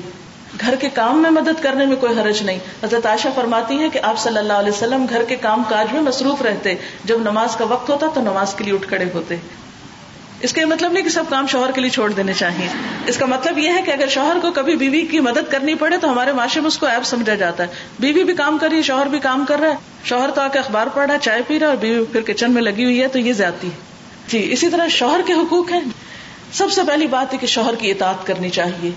گھر 0.61 0.75
کے 0.79 0.89
کام 0.93 1.21
میں 1.21 1.29
مدد 1.31 1.61
کرنے 1.63 1.85
میں 1.85 1.95
کوئی 2.01 2.17
حرج 2.19 2.41
نہیں 2.43 2.59
حضرت 2.83 3.05
عائشہ 3.05 3.27
فرماتی 3.35 3.77
ہے 3.81 3.89
کہ 3.93 3.99
آپ 4.09 4.17
صلی 4.19 4.37
اللہ 4.37 4.59
علیہ 4.63 4.71
وسلم 4.71 5.05
گھر 5.09 5.23
کے 5.27 5.35
کام 5.41 5.63
کاج 5.69 5.93
میں 5.93 6.01
مصروف 6.01 6.41
رہتے 6.41 6.73
جب 7.11 7.21
نماز 7.21 7.55
کا 7.57 7.65
وقت 7.69 7.89
ہوتا 7.89 8.07
تو 8.13 8.21
نماز 8.21 8.53
کے 8.57 8.63
لیے 8.63 8.73
اٹھ 8.73 8.87
کھڑے 8.89 9.05
ہوتے 9.13 9.35
اس 10.45 10.53
کا 10.53 10.65
مطلب 10.67 10.91
نہیں 10.91 11.03
کہ 11.03 11.09
سب 11.09 11.23
کام 11.29 11.47
شوہر 11.51 11.71
کے 11.75 11.81
لیے 11.81 11.89
چھوڑ 11.89 12.11
دینے 12.13 12.33
چاہیے 12.39 12.67
اس 13.11 13.17
کا 13.17 13.25
مطلب 13.25 13.57
یہ 13.57 13.71
ہے 13.75 13.81
کہ 13.85 13.91
اگر 13.91 14.07
شوہر 14.15 14.37
کو 14.41 14.51
کبھی 14.55 14.75
بیوی 14.81 15.01
کی 15.11 15.19
مدد 15.27 15.51
کرنی 15.51 15.75
پڑے 15.83 15.97
تو 16.01 16.11
ہمارے 16.11 16.31
معاشرے 16.39 16.61
میں 16.61 16.67
اس 16.67 16.77
کو 16.77 16.85
ایپ 16.87 17.03
سمجھا 17.11 17.35
جاتا 17.43 17.63
ہے 17.63 18.03
بیوی 18.05 18.23
بھی 18.29 18.33
کام 18.41 18.57
کر 18.61 18.69
رہی 18.69 18.77
ہے 18.77 18.81
شوہر 18.89 19.07
بھی 19.13 19.19
کام 19.27 19.45
کر 19.47 19.59
رہا 19.59 19.69
ہے 19.71 20.07
شوہر 20.11 20.31
تو 20.35 20.41
آ 20.41 20.47
کے 20.53 20.59
اخبار 20.59 20.87
پڑھ 20.93 21.05
رہا 21.05 21.13
ہے 21.13 21.19
چائے 21.23 21.41
پی 21.47 21.59
رہا 21.59 21.65
ہے 21.67 21.71
اور 21.73 21.81
بیوی 21.81 22.03
پھر 22.11 22.21
کچن 22.33 22.51
میں 22.53 22.61
لگی 22.61 22.83
ہوئی 22.83 23.01
ہے 23.01 23.07
تو 23.13 23.19
یہ 23.19 23.33
زیادتی 23.41 23.67
ہے 23.67 24.27
جی 24.27 24.45
اسی 24.53 24.69
طرح 24.75 24.87
شوہر 24.99 25.21
کے 25.25 25.33
حقوق 25.41 25.71
ہیں 25.71 25.81
سب 26.59 26.71
سے 26.71 26.81
پہلی 26.87 27.07
بات 27.17 27.33
ہے 27.33 27.37
کہ 27.41 27.47
شوہر 27.57 27.75
کی 27.79 27.91
اطاعت 27.91 28.25
کرنی 28.27 28.49
چاہیے 28.59 28.91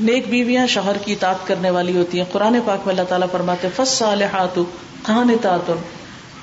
نیک 0.00 0.24
بیویاں 0.28 0.66
شوہر 0.66 0.96
کی 1.04 1.12
اطاعت 1.12 1.46
کرنے 1.46 1.70
والی 1.70 1.96
ہوتی 1.96 2.18
ہیں 2.18 2.24
قرآن 2.32 2.56
پاک 2.66 2.86
میں 2.86 2.92
اللہ 2.94 3.08
تعالیٰ 3.08 3.26
فرماتے 3.32 3.68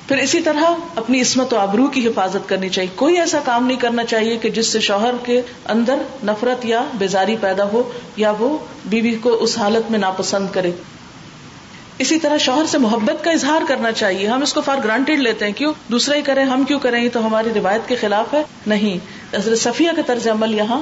پھر 0.08 0.18
اسی 0.22 0.40
طرح 0.42 0.64
اپنی 1.02 1.20
عصمت 1.22 1.54
و 1.54 1.58
آبرو 1.58 1.86
کی 1.96 2.06
حفاظت 2.08 2.48
کرنی 2.50 2.70
چاہیے 2.78 2.90
کوئی 3.02 3.18
ایسا 3.20 3.40
کام 3.46 3.66
نہیں 3.66 3.78
کرنا 3.80 4.04
چاہیے 4.14 4.38
کہ 4.42 4.50
جس 4.58 4.68
سے 4.74 4.80
شوہر 4.88 5.16
کے 5.26 5.40
اندر 5.74 5.98
نفرت 6.30 6.66
یا 6.66 6.84
بیزاری 6.98 7.36
پیدا 7.42 7.66
ہو 7.74 7.84
یا 8.24 8.32
وہ 8.40 8.58
بیوی 8.94 9.14
کو 9.24 9.38
اس 9.44 9.58
حالت 9.58 9.92
میں 9.92 10.00
ناپسند 10.00 10.48
کرے 10.54 10.72
اسی 12.06 12.18
طرح 12.20 12.38
شوہر 12.48 12.66
سے 12.72 12.78
محبت 12.88 13.24
کا 13.24 13.32
اظہار 13.40 13.62
کرنا 13.68 13.92
چاہیے 14.02 14.28
ہم 14.28 14.42
اس 14.42 14.54
کو 14.54 14.62
فار 14.66 14.78
گرانٹیڈ 14.84 15.20
لیتے 15.20 15.46
ہیں 15.46 15.54
کیوں 15.58 15.74
دوسرا 15.92 16.16
ہی 16.16 16.22
کریں 16.32 16.44
ہم 16.54 16.64
کیوں 16.68 16.80
کریں 16.88 17.02
یہ 17.04 17.10
تو 17.14 17.26
ہماری 17.28 17.50
روایت 17.56 17.88
کے 17.88 17.96
خلاف 18.02 18.34
ہے 18.34 18.42
نہیں 18.74 19.36
صفیہ 19.64 19.92
کا 19.96 20.02
طرز 20.08 20.28
عمل 20.32 20.54
یہاں 20.58 20.80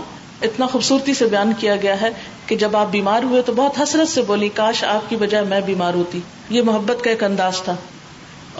اتنا 0.48 0.65
خوبصورتی 0.72 1.13
سے 1.13 1.25
بیان 1.31 1.51
کیا 1.60 1.75
گیا 1.81 2.00
ہے 2.01 2.10
کہ 2.48 2.55
جب 2.63 2.75
آپ 2.77 2.91
بیمار 2.91 3.24
ہوئے 3.29 3.41
تو 3.46 3.53
بہت 3.55 3.79
حسرت 3.81 4.08
سے 4.10 4.22
بولی 4.27 4.50
کاش 4.60 4.84
آپ 4.91 5.10
کی 5.10 5.15
بجائے 5.24 5.46
میں 5.46 5.60
بیمار 5.65 5.93
ہوتی 5.93 6.19
یہ 6.58 6.62
محبت 6.69 7.03
کا 7.03 7.10
ایک 7.10 7.24
انداز 7.24 7.62
تھا 7.63 7.75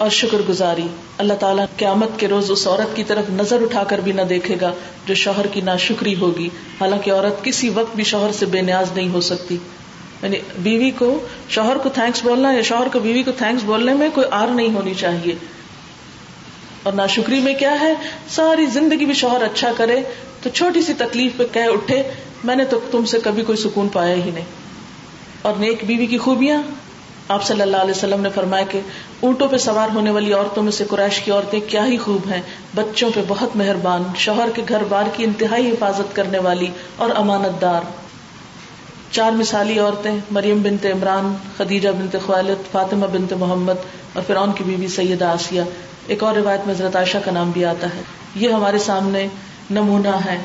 اور 0.04 0.10
شکر 0.16 0.40
گزاری 0.48 0.86
اللہ 1.24 1.38
تعالیٰ 1.40 1.64
قیامت 1.76 2.18
کے 2.20 2.28
روز 2.28 2.50
اس 2.50 2.66
عورت 2.66 2.94
کی 2.96 3.04
طرف 3.04 3.30
نظر 3.40 3.62
اٹھا 3.62 3.82
کر 3.88 4.00
بھی 4.04 4.12
نہ 4.18 4.22
دیکھے 4.28 4.56
گا 4.60 4.72
جو 5.06 5.14
شوہر 5.22 5.46
کی 5.54 5.60
نہ 5.70 5.76
شکری 5.86 6.14
ہوگی 6.20 6.48
حالانکہ 6.80 7.12
عورت 7.12 7.44
کسی 7.44 7.68
وقت 7.78 7.96
بھی 7.96 8.04
شوہر 8.12 8.32
سے 8.38 8.46
بے 8.54 8.60
نیاز 8.68 8.92
نہیں 8.96 9.08
ہو 9.14 9.20
سکتی 9.30 9.56
یعنی 10.22 10.36
بیوی 10.68 10.90
کو 10.98 11.08
شوہر 11.56 11.78
کو 11.82 11.88
تھینکس 11.98 12.22
بولنا 12.24 12.52
یا 12.52 12.62
شوہر 12.72 12.88
کو 12.92 12.98
بیوی 13.08 13.22
کو 13.28 13.32
تھینکس 13.38 13.64
بولنے 13.72 13.94
میں 14.04 14.08
کوئی 14.14 14.26
آر 14.40 14.48
نہیں 14.60 14.74
ہونی 14.74 14.94
چاہیے 15.04 15.34
اور 16.82 16.92
ناشکری 16.98 17.22
شکری 17.22 17.40
میں 17.44 17.52
کیا 17.60 17.74
ہے 17.80 17.92
ساری 18.34 18.66
زندگی 18.74 19.04
بھی 19.06 19.14
شوہر 19.14 19.42
اچھا 19.44 19.70
کرے 19.76 20.00
تو 20.42 20.50
چھوٹی 20.58 20.82
سی 20.82 20.92
تکلیف 20.98 21.36
پہ 21.36 21.44
کہہ 21.52 21.72
اٹھے 21.72 22.02
میں 22.50 22.54
نے 22.56 22.64
تو 22.70 22.78
تم 22.90 23.04
سے 23.12 23.18
کبھی 23.24 23.42
کوئی 23.50 23.58
سکون 23.64 23.88
پایا 23.96 24.14
ہی 24.24 24.30
نہیں 24.34 24.44
اور 25.48 25.58
نیک 25.64 25.84
بیوی 25.86 26.06
کی 26.14 26.18
خوبیاں 26.28 26.60
آپ 27.34 27.44
صلی 27.46 27.62
اللہ 27.62 27.84
علیہ 27.86 27.94
وسلم 27.96 28.20
نے 28.20 28.28
فرمایا 28.34 28.64
کہ 28.70 28.80
اونٹوں 29.26 29.48
پہ 29.48 29.56
سوار 29.64 29.88
ہونے 29.94 30.10
والی 30.16 30.32
عورتوں 30.32 30.62
میں 30.68 30.72
سے 30.78 30.84
قریش 30.90 31.20
کی 31.24 31.30
عورتیں 31.32 31.58
کیا 31.74 31.86
ہی 31.86 31.96
خوب 32.06 32.28
ہیں 32.30 32.40
بچوں 32.74 33.10
پہ 33.14 33.20
بہت 33.28 33.56
مہربان 33.62 34.02
شوہر 34.24 34.48
کے 34.54 34.62
گھر 34.68 34.84
بار 34.94 35.12
کی 35.16 35.24
انتہائی 35.24 35.70
حفاظت 35.70 36.14
کرنے 36.16 36.38
والی 36.48 36.70
اور 37.04 37.10
امانت 37.22 37.60
دار 37.62 37.90
چار 39.16 39.30
مثالی 39.38 39.78
عورتیں 39.82 40.18
مریم 40.36 40.60
بنت 40.62 40.84
عمران 40.86 41.30
خدیجہ 41.56 41.88
بنت 41.98 42.14
خوالد 42.26 42.70
فاطمہ 42.72 43.06
بنت 43.12 43.32
محمد 43.38 43.86
اور 44.14 44.22
فرعون 44.26 44.52
کی 44.58 44.64
بیوی 44.66 44.88
سیدہ 44.96 45.26
آسیہ 45.38 45.62
ایک 46.14 46.22
اور 46.24 46.34
روایت 46.36 46.66
میں 46.66 46.74
حضرت 46.74 46.96
عائشہ 47.00 47.18
کا 47.24 47.30
نام 47.36 47.50
بھی 47.56 47.64
آتا 47.72 47.86
ہے 47.94 48.02
یہ 48.42 48.52
ہمارے 48.58 48.78
سامنے 48.86 49.26
نمونہ 49.78 50.14
ہے 50.26 50.36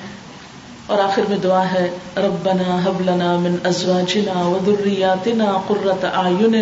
اور 0.95 0.99
آخر 1.03 1.29
میں 1.29 1.37
دعا 1.45 1.61
ہے 1.73 1.85
ربنا 2.27 2.79
حب 2.87 3.01
لنا 3.11 3.29
من 3.45 3.55
ازواجنا 3.73 4.41
وذریاتنا 4.55 5.51
قرۃ 5.67 6.05
اعین 6.13 6.57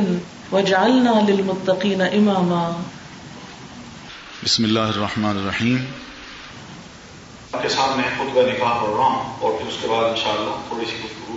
وجعلنا 0.52 1.18
للمتقین 1.32 2.02
اماما 2.12 2.64
بسم 4.44 4.64
اللہ 4.72 4.92
الرحمن 4.96 5.38
الرحیم 5.44 5.84
آپ 7.52 7.62
کے 7.64 7.70
سامنے 7.82 8.04
خود 8.18 8.36
کا 8.36 8.42
نکاح 8.54 8.78
پڑھ 8.84 8.96
رہا 8.96 9.08
ہوں 9.18 9.34
اور 9.40 9.58
پھر 9.60 9.68
اس 9.68 9.82
کے 9.82 9.88
بعد 9.98 10.04
انشاءاللہ 10.14 10.56
تھوڑی 10.70 10.86
سی 10.90 10.96
گفتگو 11.04 11.23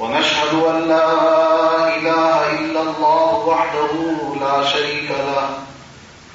ونشهد 0.00 0.54
أن 0.68 0.82
لا 0.88 1.96
إله 1.96 2.58
إلا 2.60 2.80
الله 2.80 3.46
وحده 3.46 3.92
لا 4.40 4.64
شريك 4.66 5.10
له 5.10 5.48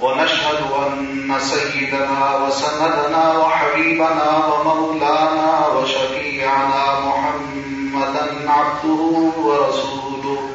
ونشهد 0.02 0.60
أن 0.84 1.36
سيدنا 1.40 2.40
وسندنا 2.46 3.38
وحبيبنا 3.38 4.30
ومولانا 4.54 5.66
وشفيعنا 5.76 6.84
محمدا 7.06 8.26
عبده 8.48 9.32
ورسوله 9.42 10.50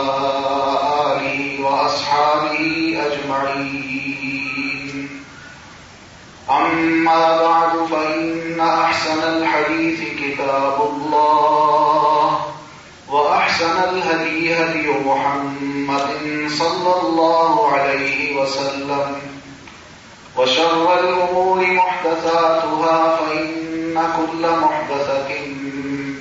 آله 1.02 1.64
وأصحابه 1.64 3.02
أجمعين 3.12 4.45
أما 6.52 7.42
بعد 7.42 7.72
فإن 7.92 8.60
أحسن 8.60 9.24
الحديث 9.24 10.00
كتاب 10.20 10.82
الله 10.90 12.40
وأحسن 13.12 13.80
الهدي 13.90 14.54
هدي 14.56 14.88
محمد 15.06 16.48
صلى 16.58 17.02
الله 17.04 17.72
عليه 17.72 18.42
وسلم 18.42 19.16
وشر 20.38 21.00
الأمور 21.00 21.58
محدثاتها 21.68 23.16
فإن 23.20 23.56
كل 24.18 24.42
محدثة 24.60 25.30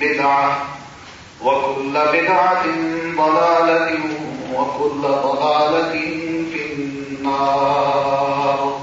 بدعة 0.01 0.57
وكل 1.43 1.93
بدعة 1.93 2.63
ضلالة 3.17 3.95
وكل 4.53 5.01
ضلالة 5.01 5.91
في 6.53 6.73
النار 6.73 8.79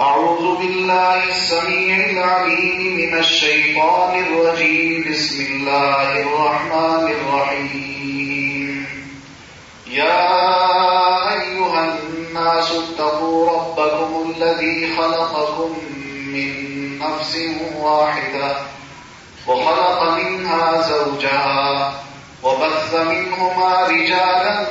أعوذ 0.00 0.56
بالله 0.56 1.24
السميع 1.28 1.96
العليم 2.10 2.96
من 2.96 3.18
الشيطان 3.18 4.18
الرجيم 4.24 5.04
بسم 5.12 5.44
الله 5.46 6.20
الرحمن 6.22 7.08
الرحيم 7.12 8.86
يا 9.90 10.52
أيها 11.32 11.96
الناس 11.98 12.72
اتقوا 12.72 13.50
ربكم 13.56 14.32
الذي 14.36 14.94
خلقكم 14.96 15.76
من 16.34 16.54
نفس 16.98 17.38
واحدة 17.80 18.56
وخلق 19.48 20.02
منها 20.18 20.80
زوجها 20.82 21.94
وبث 22.42 22.94
منهما 22.94 23.84
رجالا 23.86 24.66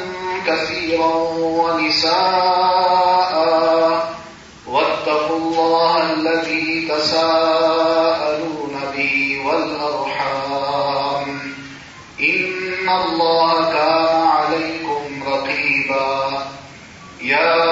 كثيرا 0.47 1.13
ونساء 1.39 2.15
واتقوا 5.05 5.37
الله 5.37 6.03
الذي 6.13 6.87
تساءلون 6.89 8.75
به 8.97 9.39
والأرحام 9.45 11.27
إن 12.19 12.89
الله 12.89 13.63
كان 13.73 14.25
عليكم 14.27 15.23
رقيبا 15.27 16.41
يا 17.21 17.63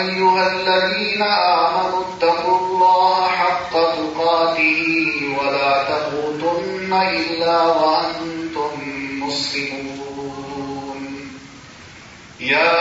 أيها 0.00 0.52
الذين 0.52 1.22
آمنوا 1.22 2.00
اتقوا 2.00 2.58
الله 2.58 3.28
حق 3.28 3.72
تقاته 3.72 5.06
ولا 5.40 5.82
تموتن 5.88 6.92
إلا 7.02 7.62
وأنتم 7.62 8.72
مسلمون 9.20 11.00
يا 12.40 12.78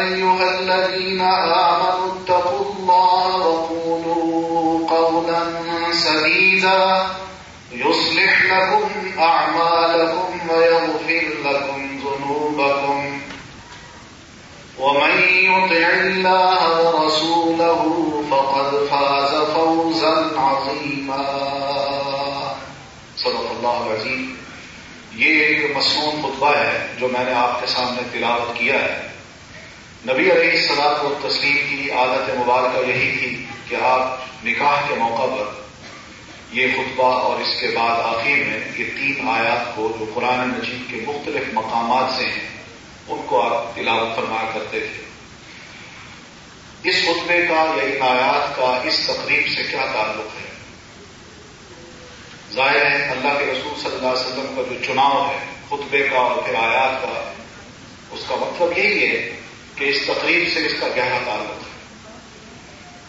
أيها 0.00 0.58
الذين 0.60 1.20
آمنوا 1.20 2.12
اتقوا 2.22 2.73
وقولوا 2.94 4.88
قولا 4.88 5.40
سديدا 5.92 7.06
يصلح 7.72 8.52
لكم 8.52 8.88
لكم 8.88 9.20
أعمالكم 9.22 10.50
ويغفر 10.50 11.28
ذنوبكم 12.04 13.20
ومن 14.78 15.18
يطع 15.32 15.90
الله 16.04 16.64
ورسوله 16.94 17.82
فقد 18.30 18.86
فاز 18.90 19.50
فوزا 19.54 20.40
عظيما 20.40 21.24
صدق 23.16 23.50
الله 23.58 23.86
العظيم 23.86 24.34
یہ 25.16 25.34
ایک 25.42 25.76
مصنون 25.76 26.22
خطبہ 26.22 26.50
ہے 26.56 26.86
جو 27.00 27.08
میں 27.12 27.24
نے 27.24 27.34
آپ 27.42 27.60
کے 27.60 27.66
سامنے 27.74 28.02
تلاوت 28.12 28.54
کیا 28.58 28.78
ہے 28.84 28.94
نبی 30.06 30.24
علیہ 30.30 30.48
السلام 30.52 30.94
کو 31.00 31.10
تسلیم 31.28 31.56
کی 31.68 31.86
عادت 31.98 32.26
مبارکہ 32.38 32.80
یہی 32.88 33.06
تھی 33.20 33.28
کہ 33.68 33.76
آپ 33.90 34.24
نکاح 34.44 34.80
کے 34.88 34.94
موقع 35.02 35.26
پر 35.34 35.46
یہ 36.56 36.72
خطبہ 36.76 37.12
اور 37.28 37.36
اس 37.40 37.52
کے 37.60 37.68
بعد 37.76 37.94
آخر 38.08 38.40
میں 38.48 38.58
یہ 38.78 38.86
تین 38.96 39.16
آیات 39.34 39.62
کو 39.76 39.84
جو 40.00 40.04
قرآن 40.14 40.40
مجید 40.48 40.82
کے 40.90 40.98
مختلف 41.06 41.44
مقامات 41.54 42.08
سے 42.16 42.24
ہیں 42.32 42.44
ان 43.14 43.20
کو 43.30 43.40
آپ 43.42 43.54
تلاوت 43.76 44.10
فرمایا 44.16 44.48
کرتے 44.54 44.78
تھے 44.92 45.00
اس 46.90 46.96
خطبے 47.04 47.38
کا 47.48 47.60
یا 47.76 47.82
ان 47.84 47.94
آیات 48.10 48.44
کا 48.56 48.68
اس 48.90 48.96
تقریب 49.06 49.44
سے 49.54 49.62
کیا 49.70 49.84
تعلق 49.92 50.28
ہے 50.40 50.50
ظاہر 52.54 52.82
ہے 52.90 52.98
اللہ 53.16 53.32
کے 53.38 53.44
رسول 53.52 53.74
صلی 53.82 53.96
اللہ 54.00 54.12
علیہ 54.18 54.30
وسلم 54.32 54.50
کا 54.56 54.62
جو 54.70 54.76
چناؤ 54.86 55.18
ہے 55.30 55.38
خطبے 55.70 56.02
کا 56.12 56.18
اور 56.26 56.36
پھر 56.44 56.54
آیات 56.64 56.94
کا 57.06 57.16
اس 58.18 58.26
کا 58.28 58.34
مطلب 58.44 58.70
یہی 58.78 58.98
ہے 59.12 59.20
کہ 59.76 59.84
اس 59.90 60.02
تقریب 60.06 60.48
سے 60.54 60.60
اس 60.66 60.72
کا 60.80 60.88
گہرا 60.96 61.18
تعلق 61.24 61.62
ہے 61.68 61.72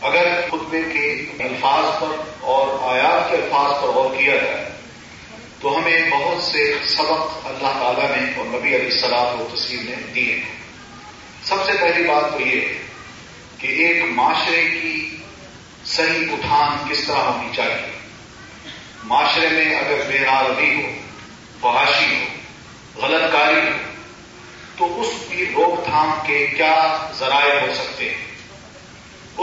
اگر 0.10 0.40
خطبے 0.52 0.82
کے 0.94 1.04
الفاظ 1.48 1.86
پر 2.00 2.16
اور 2.54 2.68
آیات 2.94 3.30
کے 3.30 3.36
الفاظ 3.38 3.72
پر 3.82 3.88
غور 3.98 4.16
کیا 4.18 4.36
جائے 4.44 4.64
تو 5.62 5.76
ہمیں 5.78 6.10
بہت 6.12 6.44
سے 6.44 6.64
سبق 6.96 7.46
اللہ 7.52 7.78
تعالیٰ 7.82 8.10
نے 8.16 8.22
اور 8.38 8.46
نبی 8.58 8.76
علیہ 8.76 8.92
السلام 8.94 9.42
و 9.42 9.48
تسیم 9.56 9.86
نے 9.90 9.96
دیے 10.16 10.34
ہیں 10.34 10.54
سب 11.50 11.64
سے 11.66 11.72
پہلی 11.82 12.04
بات 12.08 12.32
تو 12.34 12.40
یہ 12.48 12.68
کہ 13.58 13.68
ایک 13.86 14.04
معاشرے 14.20 14.62
کی 14.82 14.94
صحیح 15.96 16.32
اٹھان 16.34 16.78
کس 16.90 17.04
طرح 17.08 17.30
ہونی 17.30 17.50
چاہیے 17.56 17.92
معاشرے 19.14 19.50
میں 19.56 19.66
اگر 19.80 20.02
بے 20.12 20.26
حال 20.28 20.52
ہو 20.60 20.86
فحاشی 21.62 22.14
ہو 22.16 23.02
غلط 23.02 23.32
کاری 23.34 23.60
ہو 23.68 23.78
تو 24.78 24.86
اس 25.02 25.12
کی 25.30 25.46
روک 25.56 25.84
تھام 25.86 26.10
کے 26.28 26.46
کیا 26.56 26.74
ذرائع 27.20 27.60
ہو 27.60 27.68
سکتے 27.76 28.10
ہیں 28.10 28.24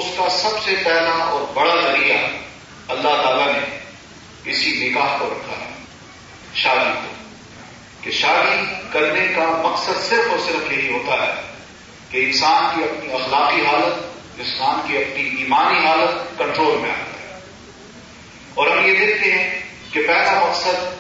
اس 0.01 0.05
کا 0.16 0.29
سب 0.38 0.59
سے 0.64 0.75
پہلا 0.85 1.14
اور 1.37 1.45
بڑا 1.55 1.75
ذریعہ 1.83 2.16
اللہ 2.95 3.23
تعالی 3.23 3.45
نے 3.53 4.51
اسی 4.51 4.73
نکاح 4.81 5.16
کو 5.18 5.29
رکھا 5.33 5.61
ہے 5.64 5.71
شادی 6.62 6.92
کو 7.01 7.11
کہ 8.03 8.11
شادی 8.21 8.62
کرنے 8.92 9.27
کا 9.35 9.47
مقصد 9.68 10.03
صرف 10.09 10.31
اور 10.31 10.38
صرف 10.47 10.73
یہی 10.73 10.92
ہوتا 10.92 11.21
ہے 11.23 11.33
کہ 12.11 12.25
انسان 12.29 12.64
کی 12.75 12.83
اپنی 12.85 13.12
اخلاقی 13.21 13.64
حالت 13.66 14.40
انسان 14.45 14.81
کی 14.87 14.97
اپنی 15.03 15.23
ایمانی 15.42 15.87
حالت 15.87 16.38
کنٹرول 16.38 16.77
میں 16.83 16.90
آتا 16.90 17.21
ہے 17.21 17.40
اور 18.55 18.66
ہم 18.77 18.87
یہ 18.87 18.99
دیکھتے 18.99 19.33
ہیں 19.33 19.49
کہ 19.92 20.07
پہلا 20.07 20.40
مقصد 20.47 20.90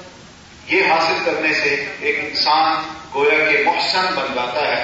یہ 0.68 0.84
حاصل 0.86 1.18
کرنے 1.24 1.52
سے 1.62 1.74
ایک 2.00 2.18
انسان 2.24 2.82
گویا 3.14 3.38
کہ 3.50 3.62
محسن 3.66 4.14
بن 4.16 4.34
جاتا 4.34 4.66
ہے 4.66 4.82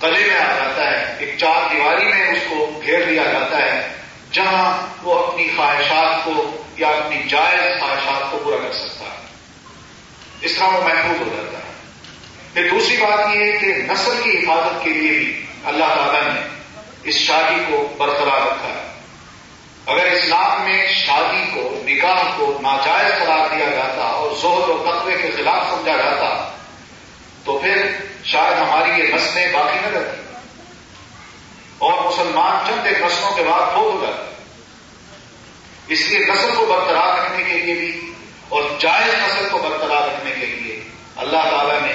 کلے 0.00 0.18
میں 0.26 0.36
آ 0.40 0.52
جاتا 0.56 0.90
ہے 0.90 1.14
ایک 1.24 1.34
چار 1.38 1.68
دیواری 1.72 2.04
میں 2.12 2.26
اس 2.30 2.38
کو 2.48 2.70
گھیر 2.84 3.04
لیا 3.06 3.22
جاتا 3.32 3.58
ہے 3.64 3.80
جہاں 4.38 4.70
وہ 5.02 5.14
اپنی 5.26 5.48
خواہشات 5.56 6.24
کو 6.24 6.50
یا 6.78 6.88
اپنی 7.00 7.18
جائز 7.30 7.80
خواہشات 7.80 8.30
کو 8.30 8.38
پورا 8.44 8.56
کر 8.66 8.72
سکتا 8.78 9.04
ہے 9.04 9.20
اس 10.46 10.54
طرح 10.58 10.76
وہ 10.76 10.80
محفوظ 10.88 11.20
ہو 11.20 11.28
جاتا 11.36 11.58
ہے 11.66 11.70
پھر 12.54 12.68
دوسری 12.70 12.96
بات 13.00 13.34
یہ 13.34 13.42
ہے 13.44 13.58
کہ 13.58 13.82
نسل 13.92 14.20
کی 14.22 14.36
حفاظت 14.38 14.82
کے 14.84 14.90
لیے 14.94 15.18
بھی 15.18 15.32
اللہ 15.72 15.92
تعالیٰ 15.98 16.22
نے 16.32 16.40
اس 17.10 17.14
شادی 17.26 17.62
کو 17.68 17.86
برقرار 17.98 18.40
رکھا 18.46 18.68
ہے 18.78 18.90
اگر 19.86 20.06
اسلام 20.06 20.60
میں 20.64 20.86
شادی 20.94 21.44
کو 21.54 21.62
نکاح 21.86 22.20
کو 22.36 22.46
ناجائز 22.62 23.12
قرار 23.18 23.48
دیا 23.54 23.68
جاتا 23.70 24.02
اور 24.22 24.34
زہر 24.40 24.68
و 24.70 24.76
قطبے 24.86 25.16
کے 25.22 25.30
خلاف 25.36 25.64
سمجھا 25.70 25.96
جاتا 25.96 26.28
تو 27.44 27.58
پھر 27.62 27.80
شاید 28.32 28.56
ہماری 28.60 29.00
یہ 29.00 29.14
نسلیں 29.14 29.46
باقی 29.52 29.78
نہ 29.84 29.96
رہتی 29.96 30.20
اور 31.86 31.92
مسلمان 32.04 32.58
چند 32.66 32.86
ایک 32.86 33.00
نسلوں 33.04 33.30
کے 33.36 33.42
بعد 33.48 33.74
ہو 33.76 33.98
جاتے 34.02 34.30
اس 35.94 36.08
لیے 36.10 36.18
نسل 36.26 36.50
کو 36.56 36.66
برقرار 36.66 37.18
رکھنے 37.18 37.42
کے 37.48 37.58
لیے 37.60 37.74
بھی 37.80 37.90
اور 38.56 38.62
جائز 38.80 39.14
نسل 39.24 39.48
کو 39.52 39.58
برقرار 39.62 40.06
رکھنے 40.10 40.32
کے 40.40 40.46
لیے 40.46 40.80
اللہ 41.24 41.42
تعالی 41.50 41.78
نے 41.86 41.92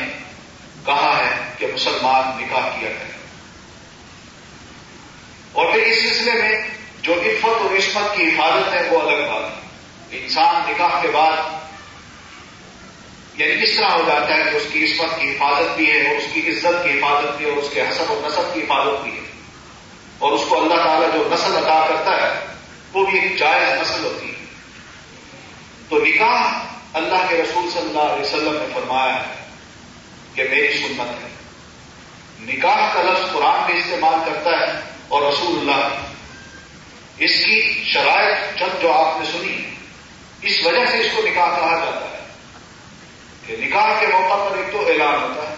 کہا 0.85 1.13
ہے 1.19 1.31
کہ 1.59 1.67
مسلمان 1.73 2.35
نکاح 2.41 2.67
کیا 2.79 2.89
کرے 2.99 3.15
اور 5.53 5.71
پھر 5.73 5.81
اس 5.81 6.01
سلسلے 6.03 6.33
میں 6.41 6.55
جو 7.07 7.13
عفت 7.27 7.45
اور 7.63 7.75
عصمت 7.77 8.15
کی 8.15 8.23
حفاظت 8.27 8.73
ہے 8.75 8.79
وہ 8.91 8.99
الگ 9.01 9.19
بات 9.27 9.43
ہے 9.51 10.17
انسان 10.21 10.55
نکاح 10.69 11.01
کے 11.01 11.07
بعد 11.13 11.37
یعنی 13.41 13.63
اس 13.63 13.75
طرح 13.75 13.93
ہو 13.95 14.01
جاتا 14.07 14.37
ہے 14.37 14.43
کہ 14.51 14.55
اس 14.61 14.65
کی 14.71 14.83
عصمت 14.85 15.13
کی 15.19 15.29
حفاظت 15.29 15.75
بھی 15.77 15.85
ہے 15.91 16.01
اس 16.15 16.23
کی 16.33 16.41
عزت 16.51 16.77
کی 16.85 16.91
حفاظت 16.97 17.37
بھی 17.37 17.45
ہے 17.45 17.51
اور 17.53 17.59
اس 17.61 17.69
کے 17.73 17.81
حسب 17.89 18.11
و 18.15 18.17
نصب 18.25 18.53
کی 18.53 18.61
حفاظت 18.63 19.03
بھی 19.03 19.11
ہے 19.11 19.21
اور 20.25 20.31
اس 20.37 20.43
کو 20.49 20.57
اللہ 20.61 20.83
تعالیٰ 20.85 21.09
جو 21.13 21.21
نسل 21.33 21.55
عطا 21.59 21.77
کرتا 21.89 22.15
ہے 22.21 22.29
وہ 22.93 23.05
بھی 23.09 23.19
ایک 23.19 23.37
جائز 23.43 23.67
نسل 23.81 24.03
ہوتی 24.05 24.31
ہے 24.31 25.53
تو 25.89 26.03
نکاح 26.07 26.41
اللہ 27.03 27.25
کے 27.29 27.37
رسول 27.43 27.69
صلی 27.73 27.87
اللہ 27.93 28.09
علیہ 28.11 28.21
وسلم 28.25 28.57
نے 28.59 28.65
فرمایا 28.73 29.15
ہے 29.21 29.39
کہ 30.35 30.47
میری 30.55 30.77
سنت 30.83 31.15
ہے 31.23 32.51
نکاح 32.53 32.85
کا 32.95 33.01
لفظ 33.11 33.33
قرآن 33.33 33.61
میں 33.69 33.79
استعمال 33.79 34.19
کرتا 34.25 34.59
ہے 34.59 34.67
اور 35.07 35.21
رسول 35.31 35.57
اللہ 35.61 36.05
اس 37.25 37.35
کی 37.43 37.59
شرائط 37.91 38.57
چند 38.59 38.81
جو 38.81 38.91
آپ 38.93 39.19
نے 39.19 39.25
سنی 39.31 39.55
اس 40.49 40.57
وجہ 40.65 40.85
سے 40.91 40.97
اس 41.03 41.07
کو 41.15 41.21
نکاح 41.27 41.55
کہا 41.59 41.75
جاتا 41.83 42.09
ہے 42.09 42.25
کہ 43.45 43.55
نکاح 43.61 43.87
کے 43.99 44.07
موقع 44.11 44.37
پر 44.49 44.57
ایک 44.57 44.71
تو 44.71 44.85
اعلان 44.87 45.21
ہوتا 45.21 45.49
ہے 45.49 45.55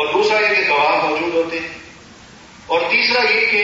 اور 0.00 0.06
دوسرا 0.14 0.40
یہ 0.40 0.54
کہ 0.54 0.66
گواہ 0.72 1.04
موجود 1.04 1.34
ہوتے 1.34 1.58
ہیں 1.60 1.76
اور 2.76 2.80
تیسرا 2.90 3.22
یہ 3.30 3.46
کہ 3.50 3.62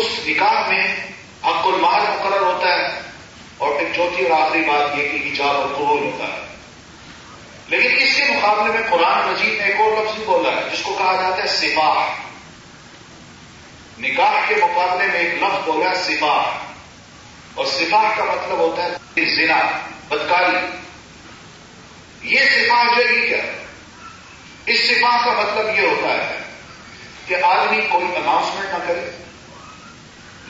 اس 0.00 0.10
نکاح 0.26 0.60
میں 0.68 0.84
حق 0.88 1.46
اکرماد 1.52 2.00
مقرر 2.08 2.42
ہوتا 2.46 2.74
ہے 2.78 2.86
اور 3.64 3.78
پھر 3.78 3.88
چوتھی 3.96 4.24
اور 4.26 4.38
آخری 4.40 4.60
بات 4.68 4.98
یہ 4.98 5.08
کہ 5.12 5.16
ایجاد 5.28 5.54
اور 5.62 5.74
قبول 5.78 5.98
ہوتا 6.04 6.32
ہے 6.34 6.40
لیکن 7.68 7.96
اس 8.02 8.16
کے 8.16 8.24
مقابلے 8.34 8.72
میں 8.78 8.82
قرآن 8.90 9.28
مجید 9.30 9.58
نے 9.60 9.64
ایک 9.66 9.80
اور 9.80 9.90
لفظ 10.00 10.22
بولا 10.26 10.52
ہے 10.56 10.62
جس 10.72 10.82
کو 10.82 10.94
کہا 10.98 11.12
جاتا 11.20 11.42
ہے 11.42 11.48
سپاہ 11.60 12.04
نکاح 14.02 14.38
کے 14.48 14.54
مقابلے 14.62 15.06
میں 15.12 15.18
ایک 15.20 15.34
لفظ 15.42 15.66
ہو 15.68 15.80
گیا 15.80 16.30
اور 17.54 17.66
سفا 17.72 18.02
کا 18.16 18.24
مطلب 18.28 18.58
ہوتا 18.58 18.84
ہے 18.84 19.24
زنا 19.34 19.56
بدکاری 20.08 20.54
یہ 22.34 22.46
سفا 22.54 22.78
جو 22.84 23.02
ہے 23.08 23.18
کیا 23.26 23.40
اس 24.74 24.80
سفا 24.88 25.10
کا 25.24 25.32
مطلب 25.40 25.66
یہ 25.78 25.86
ہوتا 25.86 26.12
ہے 26.14 26.38
کہ 27.26 27.42
آدمی 27.48 27.80
کوئی 27.90 28.06
اناؤنسمنٹ 28.20 28.72
نہ 28.74 28.78
کرے 28.86 29.04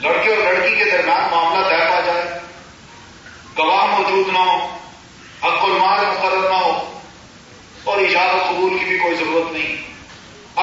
لڑکے 0.05 0.31
اور 0.35 0.45
لڑکی 0.45 0.75
کے 0.79 0.85
درمیان 0.91 1.29
معاملہ 1.33 1.67
طے 1.73 1.81
پا 1.89 1.99
جائے 2.07 2.23
گواہ 3.59 3.85
موجود 3.99 4.33
نہ 4.37 4.45
ہو 4.51 4.57
حق 5.43 5.65
المال 5.71 6.05
مقرر 6.07 6.49
نہ 6.51 6.61
ہو 6.63 6.73
اور 7.91 7.99
ایجاد 8.07 8.35
و 8.35 8.39
قبول 8.49 8.79
کی 8.79 8.85
بھی 8.91 8.99
کوئی 9.03 9.17
ضرورت 9.25 9.53
نہیں 9.53 9.77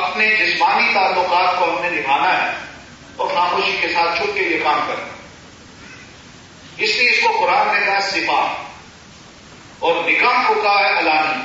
اپنے 0.01 0.27
جسمانی 0.39 0.91
تعلقات 0.93 1.57
کو 1.59 1.69
ہم 1.73 1.81
نے 1.83 1.89
نبھانا 1.99 2.33
ہے 2.41 2.51
اور 3.19 3.27
خاموشی 3.35 3.75
کے 3.81 3.87
ساتھ 3.93 4.17
چھپ 4.17 4.33
کے 4.35 4.41
یہ 4.49 4.59
کام 4.63 4.79
کریں 4.87 5.05
اس 6.85 6.95
لیے 6.99 7.09
اس 7.09 7.21
کو 7.23 7.31
قرآن 7.39 7.65
نے 7.73 7.79
کہا 7.85 7.99
سپاہ 8.11 8.45
اور 9.87 9.95
نکاح 10.09 10.47
کو 10.47 10.53
کہا 10.61 10.83
ہے 10.83 10.93
الانی 10.99 11.41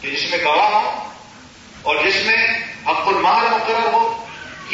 کہ 0.00 0.10
جس 0.16 0.26
میں 0.30 0.38
گواہ 0.44 0.72
ہو 0.74 0.82
اور 1.90 2.02
جس 2.06 2.16
میں 2.26 2.36
حق 2.90 3.08
المال 3.14 3.46
مقرر 3.54 3.88
ہو 3.96 4.02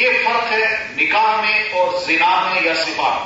یہ 0.01 0.17
فرق 0.25 0.51
ہے 0.51 0.67
نکاح 0.97 1.29
میں 1.45 1.57
اور 1.79 1.97
زنا 2.09 2.33
میں 2.51 2.61
یا 2.65 2.73
سپاہ 2.81 3.17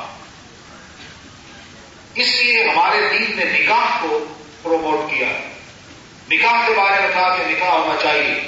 اس 2.23 2.31
لیے 2.43 2.63
ہمارے 2.71 3.03
دین 3.17 3.35
نے 3.41 3.45
نکاح 3.57 3.99
کو 4.05 4.19
پروموٹ 4.63 5.09
کیا 5.13 5.29
نکاح 6.29 6.63
کے 6.67 6.73
بارے 6.83 7.01
میں 7.01 7.11
کہا 7.17 7.35
کہ 7.37 7.49
نکاح 7.51 7.75
ہونا 7.77 7.95
چاہیے 8.07 8.39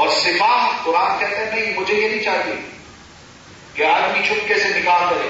اور 0.00 0.08
سپاہ 0.24 0.58
قرآن 0.84 1.18
کہتے 1.20 1.36
ہیں 1.44 1.50
نہیں 1.54 1.78
مجھے 1.80 1.94
یہ 2.02 2.08
نہیں 2.08 2.22
چاہیے 2.32 2.54
کہ 3.78 3.84
آدمی 3.86 4.22
چھپکے 4.26 4.54
سے 4.60 4.68
نکال 4.78 5.02
کرے 5.10 5.26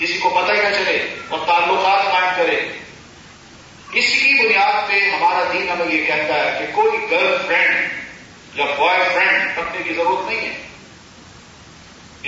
کسی 0.00 0.18
کو 0.22 0.28
پتہ 0.34 0.52
ہی 0.56 0.60
نہ 0.62 0.68
چلے 0.76 0.98
اور 1.28 1.38
تعلقات 1.46 2.04
قائم 2.10 2.28
کرے 2.36 2.56
اس 4.00 4.10
کی 4.18 4.32
بنیاد 4.42 4.76
پہ 4.88 4.98
ہمارا 5.06 5.40
دین 5.52 5.68
ہمیں 5.68 5.90
یہ 5.92 6.04
کہتا 6.10 6.34
ہے 6.42 6.50
کہ 6.58 6.66
کوئی 6.76 7.00
گرل 7.10 7.34
فرینڈ 7.46 8.58
یا 8.58 8.64
بوائے 8.78 9.08
فرینڈ 9.14 9.58
رکھنے 9.58 9.82
کی 9.88 9.94
ضرورت 9.94 10.28
نہیں 10.28 10.44
ہے 10.46 10.54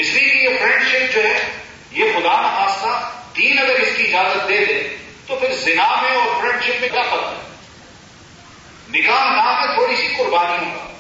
اس 0.07 0.11
لیے 0.15 0.33
کہ 0.33 0.39
یہ 0.49 0.57
فرینڈ 0.63 0.89
شپ 0.93 1.15
جو 1.15 1.23
ہے 1.29 1.39
یہ 1.99 2.13
خدا 2.19 2.35
نخواستہ 2.41 2.97
دین 3.37 3.59
اگر 3.59 3.81
اس 3.85 3.97
کی 3.97 4.05
اجازت 4.07 4.49
دے 4.49 4.59
دے 4.73 4.77
تو 5.27 5.39
پھر 5.45 5.55
زنا 5.63 5.87
میں 6.03 6.17
اور 6.17 6.35
فرینڈ 6.41 6.65
شپ 6.67 6.81
میں 6.81 6.89
کیا 6.97 7.03
فرق 7.13 7.29
ہے 7.29 8.99
نکاح 8.99 9.25
نہ 9.39 9.55
میں 9.61 9.75
تھوڑی 9.79 9.97
سی 10.03 10.09
قربانی 10.19 10.59
ہوگا 10.67 10.93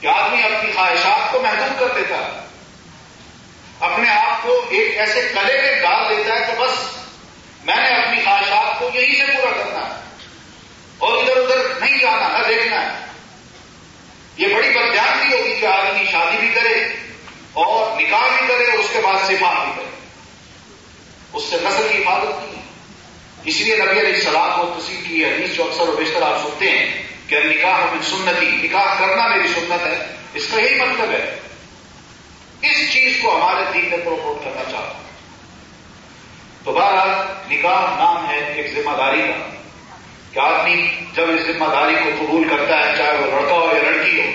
کہ 0.00 0.06
آدمی 0.18 0.42
اپنی 0.52 0.72
خواہشات 0.74 1.32
کو 1.32 1.40
محدود 1.48 1.80
کر 1.80 1.96
دیتا 1.98 2.18
ہے 2.26 2.38
اپنے 3.88 4.08
آپ 4.10 4.42
کو 4.42 4.54
ایک 4.78 4.98
ایسے 5.02 5.20
کلے 5.34 5.60
میں 5.60 5.74
ڈال 5.82 6.16
دیتا 6.16 6.34
ہے 6.38 6.46
تو 6.52 6.62
بس 6.62 6.80
میں 7.66 7.76
نے 7.76 7.88
اپنی 8.00 8.22
خواہشات 8.24 8.78
کو 8.78 8.88
یہی 8.94 9.14
سے 9.20 9.26
پورا 9.36 9.50
کرنا 9.58 9.84
ہے 9.84 9.98
اور 11.06 11.16
ادھر 11.18 11.40
ادھر 11.42 11.62
نہیں 11.80 11.98
جانا 12.00 12.26
نہ 12.36 12.42
دیکھنا 12.48 12.80
ہے 12.82 12.98
یہ 14.38 14.54
بڑی 14.54 14.68
بدیانتی 14.74 15.32
ہوگی 15.32 15.54
کہ 15.60 15.66
آدمی 15.66 16.04
شادی 16.10 16.36
بھی 16.40 16.48
کرے 16.54 16.74
اور 17.64 17.96
نکاح 18.00 18.26
بھی 18.36 18.46
کرے 18.52 18.66
اور 18.70 18.78
اس 18.84 18.90
کے 18.92 19.00
بعد 19.04 19.26
سے 19.26 19.36
بھی 19.38 19.44
کرے 19.46 19.88
اس 21.38 21.42
سے 21.50 21.56
نسل 21.64 21.88
کی 21.90 21.98
حفاظت 21.98 22.38
کی 22.44 23.50
اس 23.50 23.60
لیے 23.66 23.76
نبی 23.76 23.98
علیہ 24.00 24.14
السلام 24.14 24.50
کو 24.60 24.72
کسی 24.78 24.96
کی 25.08 25.24
حدیث 25.24 25.56
جو 25.56 25.64
اکثر 25.64 25.88
و 25.88 25.96
بیشتر 25.98 26.22
آپ 26.22 26.38
سنتے 26.46 26.70
ہیں 26.70 26.86
کہ 27.28 27.42
نکاح 27.44 27.80
کو 27.90 28.16
میں 28.24 28.32
نکاح 28.62 28.94
کرنا 29.00 29.26
میری 29.36 29.48
سنت 29.54 29.86
ہے 29.86 29.96
اس 30.40 30.46
کا 30.50 30.60
یہی 30.62 30.80
مطلب 30.80 31.10
ہے 31.12 31.26
اس 32.62 32.76
چیز 32.92 33.16
کو 33.20 33.34
ہمارے 33.36 33.60
دین 33.74 33.88
میں 33.90 33.98
پروموٹ 34.04 34.42
کرنا 34.44 34.62
چاہتا 34.70 34.88
ہوں 34.88 35.08
تو 36.64 36.72
بہرحال 36.72 37.08
نکاح 37.50 37.94
نام 37.98 38.26
ہے 38.30 38.38
ایک 38.38 38.66
ذمہ 38.74 38.96
داری 38.96 39.22
کا 39.28 39.34
کہ 40.32 40.38
آدمی 40.48 40.74
جب 41.14 41.30
اس 41.34 41.40
ذمہ 41.46 41.68
داری 41.72 41.94
کو 42.02 42.10
قبول 42.18 42.44
کرتا 42.50 42.76
ہے 42.80 42.92
چاہے 42.96 43.16
وہ 43.20 43.30
لڑکا 43.30 43.54
ہو 43.54 43.70
یا 43.76 43.82
لڑکی 43.90 44.20
ہو 44.20 44.26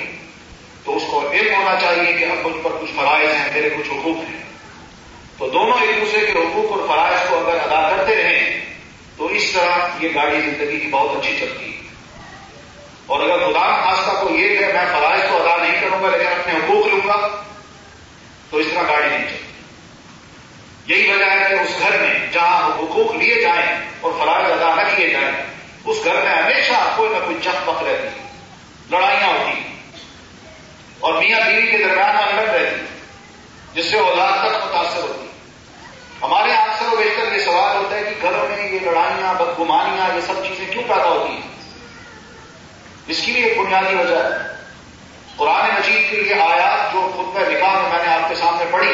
تو 0.85 0.95
اس 0.97 1.03
کو 1.11 1.21
علم 1.31 1.53
ہونا 1.55 1.75
چاہیے 1.81 2.13
کہ 2.17 2.25
ہم 2.31 2.41
مجھ 2.47 2.55
پر 2.63 2.81
کچھ 2.81 2.91
فرائض 2.95 3.29
ہیں 3.35 3.53
میرے 3.53 3.69
کچھ 3.77 3.91
حقوق 3.93 4.17
ہیں 4.29 4.41
تو 5.37 5.49
دونوں 5.53 5.77
ایک 5.85 6.01
دوسرے 6.01 6.25
کے 6.25 6.33
حقوق 6.39 6.71
اور 6.73 6.85
فرائض 6.87 7.29
کو 7.29 7.37
اگر 7.39 7.59
ادا 7.69 7.81
کرتے 7.95 8.15
رہیں 8.23 8.61
تو 9.17 9.27
اس 9.39 9.51
طرح 9.53 10.01
یہ 10.03 10.09
گاڑی 10.15 10.39
زندگی 10.49 10.79
کی 10.79 10.87
بہت 10.91 11.17
اچھی 11.17 11.35
چلتی 11.39 11.71
ہے 11.71 12.23
اور 13.13 13.23
اگر 13.29 13.47
خدا 13.47 13.65
خاصہ 13.83 14.19
کو 14.21 14.29
یہ 14.35 14.57
کہ 14.59 14.65
میں 14.73 14.85
فرائض 14.91 15.21
تو 15.29 15.41
ادا 15.43 15.55
نہیں 15.65 15.81
کروں 15.81 16.03
گا 16.03 16.15
لیکن 16.17 16.31
اپنے 16.39 16.59
حقوق 16.63 16.87
لوں 16.93 16.99
گا 17.07 17.17
تو 18.55 18.59
اس 18.61 18.67
طرح 18.73 18.83
گاڑی 18.89 19.07
نہیں 19.09 19.23
چلتی 19.29 20.91
یہی 20.93 21.07
وجہ 21.11 21.25
ہے 21.29 21.47
کہ 21.47 21.53
اس 21.63 21.71
گھر 21.83 21.97
میں 22.01 22.11
جہاں 22.33 22.69
حقوق 22.77 23.15
لیے 23.15 23.41
جائیں 23.41 23.65
اور 24.01 24.11
فرائض 24.19 24.51
ادا 24.51 24.69
نہ 24.75 24.81
کیے 24.95 25.07
جائیں 25.15 25.31
اس 25.31 26.03
گھر 26.05 26.21
میں 26.25 26.31
ہمیشہ 26.35 26.77
کوئی 26.97 27.09
نہ 27.13 27.17
کوئی 27.25 27.35
چک 27.47 27.57
پک 27.65 27.81
رہتی 27.87 28.23
لڑائیاں 28.95 29.27
ہوتی 29.27 29.59
اور 31.07 31.13
میاں 31.19 31.39
بیوی 31.47 31.65
کے 31.71 31.77
درمیان 31.83 32.15
الگ 32.21 32.49
رہتی 32.53 32.85
جس 33.81 33.91
سے 33.91 33.99
اولاد 34.05 34.31
تک 34.45 34.65
متاثر 34.65 35.01
ہوتی 35.09 35.27
ہمارے 36.21 36.53
اکثر 36.61 36.93
و 36.93 36.97
بیشتر 37.03 37.35
یہ 37.35 37.45
سوال 37.51 37.77
ہوتا 37.77 37.95
ہے 37.95 38.03
کہ 38.09 38.27
گھروں 38.29 38.47
میں 38.55 38.71
یہ 38.71 38.79
لڑائیاں 38.89 39.33
بدگمانیاں 39.43 40.07
یہ 40.15 40.21
سب 40.31 40.43
چیزیں 40.47 40.65
کیوں 40.71 40.83
پیدا 40.95 41.05
ہوتی 41.13 41.33
ہیں 41.33 41.47
اس 43.13 43.25
کی 43.25 43.31
بھی 43.31 43.43
ایک 43.43 43.57
بنیادی 43.59 43.95
وجہ 43.95 44.23
ہے 44.23 44.54
قرآن 45.37 45.67
مجید 45.79 46.09
کے 46.09 46.15
لیے 46.21 46.33
آیات 46.41 46.93
جو 46.93 46.99
خود 47.15 47.33
میں 47.37 47.49
نکاح 47.49 47.73
میں 47.81 47.89
میں 47.93 48.01
نے 48.03 48.11
آپ 48.13 48.27
کے 48.29 48.35
سامنے 48.41 48.65
پڑھی 48.71 48.93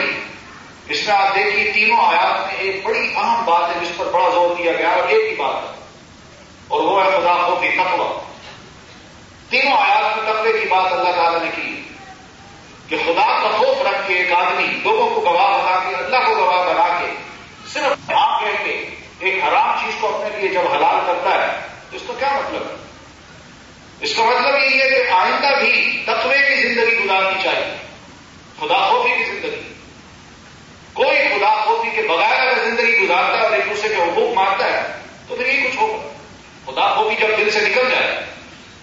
اس 0.94 1.04
میں 1.08 1.14
آپ 1.16 1.36
دیکھیے 1.36 1.72
تینوں 1.74 2.00
آیات 2.06 2.40
میں 2.46 2.56
ایک 2.64 2.80
بڑی 2.86 3.02
اہم 3.16 3.44
بات 3.50 3.76
ہے 3.76 3.82
جس 3.82 3.92
پر 3.98 4.10
بڑا 4.16 4.30
زور 4.34 4.56
دیا 4.58 4.72
گیا 4.78 4.90
اور 5.02 5.08
ایک 5.10 5.30
ہی 5.30 5.36
بات 5.44 5.56
ہے 5.66 6.66
اور 6.74 6.82
وہ 6.88 6.98
ہے 7.04 7.10
خدا 7.18 7.36
تقوی 7.44 7.70
تینوں 9.52 9.78
آیات 9.78 10.18
میں 10.18 10.34
تقوی 10.34 10.52
کی 10.60 10.68
بات 10.74 10.92
اللہ 10.94 11.16
تعالی 11.22 11.40
نے 11.46 11.50
کی 11.56 11.82
کہ 12.90 12.98
خدا 13.06 13.26
کا 13.42 13.50
خوف 13.58 13.82
رکھ 13.90 14.06
کے 14.08 14.14
ایک 14.22 14.32
آدمی 14.42 14.68
لوگوں 14.84 15.10
کو 15.16 15.22
گواہ 15.30 15.52
بنا 15.58 15.80
کے 15.88 15.96
اللہ 16.04 16.28
کو 16.30 16.36
گواہ 16.44 16.64
بنا 16.74 16.88
کے 17.00 17.12
صرف 17.74 18.12
آپ 18.26 18.40
کہہ 18.44 18.64
کے 18.64 18.78
ایک 19.20 19.44
حرام 19.48 19.74
چیز 19.84 20.00
کو 20.02 20.14
اپنے 20.16 20.38
لیے 20.38 20.54
جب 20.58 20.72
حلال 20.76 21.00
کرتا 21.08 21.34
ہے 21.44 21.52
تو 21.90 21.96
اس 21.98 22.02
کا 22.08 22.14
کیا 22.20 22.32
مطلب 22.40 22.70
ہے 22.70 22.90
اس 24.06 24.14
کا 24.18 24.24
مطلب 24.28 24.56
یہی 24.62 24.80
ہے 24.82 24.88
کہ 24.90 25.10
آئندہ 25.16 25.48
بھی 25.60 25.72
تقوی 26.06 26.38
کی 26.48 26.62
زندگی 26.62 26.96
گزارنی 27.04 27.42
چاہیے 27.44 27.66
خدا 28.60 28.78
خوفی 28.86 29.12
کی 29.18 29.24
زندگی 29.26 29.62
کوئی 31.00 31.18
خدا 31.34 31.52
خوفی 31.66 31.90
کے 31.96 32.02
بغیر 32.08 32.40
اگر 32.40 32.64
زندگی 32.70 32.98
گزارتا 33.02 33.38
ہے 33.40 33.44
اور 33.44 33.54
ایک 33.58 33.70
دوسرے 33.70 33.90
کے 33.90 33.96
حقوق 34.04 34.34
مارتا 34.38 34.72
ہے 34.72 34.82
تو 35.28 35.36
پھر 35.36 35.46
یہی 35.48 35.68
کچھ 35.68 35.78
ہوگا 35.78 36.00
خدا 36.72 36.88
خوفی 36.96 37.16
جب 37.22 37.38
دل 37.38 37.50
سے 37.60 37.62
نکل 37.68 37.90
جائے 37.92 38.18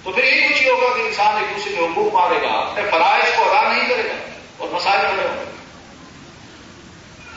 تو 0.04 0.12
پھر 0.12 0.24
یہی 0.24 0.48
کچھ 0.52 0.62
یہ 0.62 0.70
ہوگا 0.70 0.94
کہ 0.96 1.02
انسان 1.08 1.36
ایک 1.40 1.56
دوسرے 1.56 1.74
کے 1.74 1.84
حقوق 1.84 2.12
مارے 2.20 2.40
گا 2.46 2.52
اپنے 2.62 2.82
فرائض 2.90 3.36
کو 3.36 3.50
ادا 3.50 3.68
نہیں 3.72 3.88
کرے 3.88 4.08
گا 4.08 4.14
اور 4.58 4.68
مسائل 4.78 5.00
کھڑے 5.08 5.28
ہوں 5.28 5.36
گے 5.42 5.50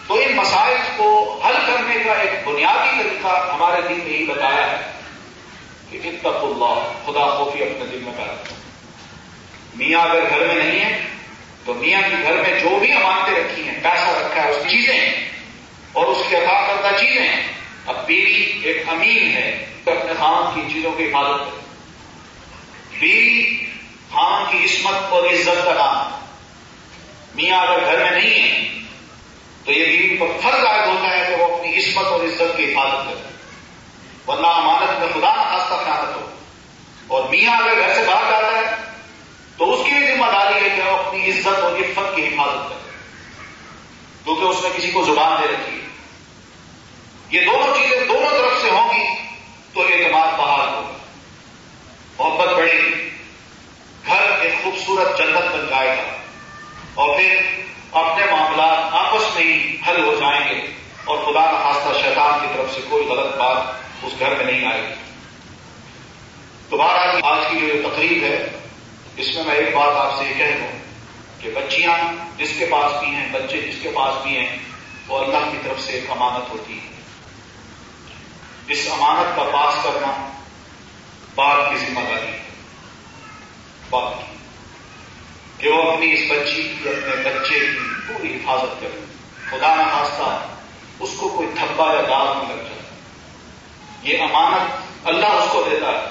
تو 0.08 0.22
ان 0.22 0.32
مسائل 0.44 0.78
کو 0.98 1.10
حل 1.48 1.58
کرنے 1.67 2.00
کا 2.06 2.13
ایک 2.22 2.48
بنیادی 2.48 3.02
طریقہ 3.04 3.38
ہمارے 3.54 3.82
دین 3.89 4.04
نے 4.06 4.17
ہی 4.17 4.26
بتایا 4.34 4.65
ہے 4.72 4.78
کہ 5.91 5.99
اتق 6.10 6.43
اللہ 6.47 6.82
خدا 7.06 7.25
خوفی 7.38 7.63
اپنے 7.63 7.86
دل 7.91 8.04
پیدا 8.06 8.25
دار 8.25 8.51
میاں 9.77 10.01
اگر 10.01 10.30
گھر 10.30 10.45
میں 10.47 10.56
نہیں 10.56 10.80
ہے 10.80 10.91
تو 11.65 11.73
میاں 11.80 12.01
کی 12.10 12.21
گھر 12.27 12.36
میں 12.43 12.54
جو 12.62 12.77
بھی 12.80 12.91
امانتیں 12.91 13.34
رکھی 13.39 13.63
ہیں 13.67 13.73
پیسہ 13.84 14.12
رکھا 14.19 14.43
ہے 14.43 14.49
اس 14.51 14.63
کی 14.63 14.75
چیزیں 14.77 14.93
ہیں 14.93 15.13
اور 15.99 16.08
اس 16.13 16.23
کے 16.30 16.36
عطا 16.38 16.54
کردہ 16.67 16.95
چیزیں 16.99 17.21
ہیں 17.21 17.41
اب 17.93 18.06
بیوی 18.08 18.45
ایک 18.69 18.89
امین 18.93 19.36
ہے 19.36 19.49
کہ 19.86 19.89
اپنے 19.89 20.15
کی 20.54 20.62
چیزوں 20.73 20.91
کی 20.97 21.08
حفاظت 21.08 22.99
بیوی 22.99 23.43
خان 24.13 24.43
کی 24.51 24.63
عصمت 24.65 25.12
اور 25.17 25.27
عزت 25.34 25.63
کا 25.65 25.73
نام 25.73 26.19
میاں 27.36 27.58
اگر 27.65 27.84
گھر 27.88 27.99
میں 28.04 28.12
نہیں 28.19 28.41
ہے 28.43 28.67
تو 29.65 29.71
یہ 29.71 29.86
بیوی 29.97 30.17
پر 30.19 30.36
فرق 30.43 30.65
عائد 30.69 30.88
ہوتا 30.88 31.12
ہے 31.17 31.25
کہ 31.27 31.41
وہ 31.41 31.56
اپنی 31.56 31.75
عصمت 31.80 32.06
اور 32.12 32.23
عزت 32.30 32.56
کی 32.58 32.63
حفاظت 32.71 33.19
ورنہ 34.30 34.47
نام 34.47 34.69
اور 37.15 37.24
میاں 37.30 37.56
اگر 37.62 37.80
گھر 37.86 37.93
سے 37.95 38.04
باہر 38.08 38.30
جاتا 38.32 38.52
ہے 38.58 38.76
تو 39.58 39.65
اس 39.74 39.80
کی 39.88 39.95
ذمہ 40.10 40.28
داری 40.34 40.60
ہے 40.63 40.67
کہ 40.76 40.82
وہ 40.84 40.91
اپنی 41.00 41.24
عزت 41.32 41.47
اور 41.63 41.74
عفت 41.86 42.15
کی 42.15 42.21
حفاظت 42.28 42.69
کرے 42.69 42.95
کیونکہ 44.26 44.43
اس 44.50 44.62
نے 44.63 44.69
کسی 44.76 44.91
کو 44.91 45.04
زبان 45.10 45.36
دے 45.41 45.47
رکھی 45.54 45.80
ہے 45.80 45.89
یہ 47.36 47.45
دونوں 47.50 47.74
چیزیں 47.80 48.06
دونوں 48.13 48.30
طرف 48.38 48.62
سے 48.62 48.69
ہوں 48.69 48.88
گی 48.93 49.04
تو 49.74 49.89
یہ 49.89 50.08
بحال 50.13 50.34
ہوگا 50.38 50.69
ہوگی 50.69 52.15
محبت 52.19 52.56
گی 52.62 52.80
گھر 54.06 54.32
ایک 54.39 54.63
خوبصورت 54.63 55.17
جنت 55.19 55.54
بن 55.58 55.65
جائے 55.76 55.93
گا 55.97 56.10
اور 57.02 57.15
پھر 57.19 57.38
اپنے 58.06 58.26
معاملات 58.32 58.95
آپس 59.04 59.36
میں 59.36 59.43
ہی 59.52 59.60
حل 59.88 60.04
ہو 60.06 60.15
جائیں 60.26 60.41
گے 60.50 60.60
اور 61.06 61.24
خدا 61.30 61.45
کا 61.52 61.60
خاصہ 61.69 61.97
شیطان 62.02 62.39
کی 62.41 62.47
طرف 62.58 62.74
سے 62.76 62.82
کوئی 62.89 63.08
غلط 63.15 63.38
بات 63.45 64.04
اس 64.06 64.19
گھر 64.19 64.36
میں 64.43 64.52
نہیں 64.52 64.65
آئے 64.74 64.82
گی 64.88 65.00
دوبارہ 66.72 67.06
آج 67.30 67.40
کی 67.50 67.58
جو 67.68 67.74
تقریب 67.88 68.20
ہے 68.24 68.36
اس 69.22 69.28
میں 69.36 69.44
میں 69.44 69.56
ایک 69.56 69.70
بات 69.76 69.94
آپ 70.02 70.12
سے 70.18 70.24
یہ 70.26 70.34
کہہ 70.38 70.54
دوں 70.60 70.68
کہ 71.40 71.48
بچیاں 71.56 71.96
جس 72.38 72.52
کے 72.60 72.66
پاس 72.72 72.90
بھی 73.00 73.08
ہیں 73.16 73.26
بچے 73.32 73.58
جس 73.62 73.78
کے 73.82 73.90
پاس 73.96 74.14
بھی 74.24 74.32
ہیں 74.38 74.52
وہ 75.08 75.14
اللہ 75.24 75.44
کی 75.52 75.58
طرف 75.64 75.80
سے 75.86 75.90
ایک 75.98 76.06
امانت 76.12 76.46
ہوتی 76.52 76.74
ہے 76.78 76.90
اس 78.76 78.82
امانت 79.00 79.30
کا 79.36 79.44
پاس 79.54 79.74
کرنا 79.84 80.12
باپ 81.36 81.58
کی 81.72 81.78
ذمہ 81.86 82.04
داری 82.10 82.28
ہے 82.32 82.42
باپ 83.90 84.10
کی 84.20 84.30
کہ 85.62 85.66
وہ 85.76 85.82
اپنی 85.92 86.08
اس 86.14 86.24
بچی 86.30 86.60
کی 86.62 86.74
اپنے 86.96 87.16
بچے 87.28 87.58
کی 87.60 87.86
پوری 88.08 88.30
حفاظت 88.36 88.74
کرے 88.82 89.00
خدا 89.50 89.72
نہ 89.76 89.86
خاصتا 89.92 90.28
اس 91.04 91.12
کو 91.20 91.26
کوئی 91.36 91.48
تھپا 91.60 91.88
یا 91.94 92.02
دال 92.14 92.28
نہ 92.38 92.52
لگ 92.54 92.62
جائے 92.68 92.80
یہ 94.10 94.16
امانت 94.30 94.66
اللہ 95.16 95.32
اس 95.44 95.50
کو 95.52 95.60
دیتا 95.70 95.90
ہے 96.00 96.06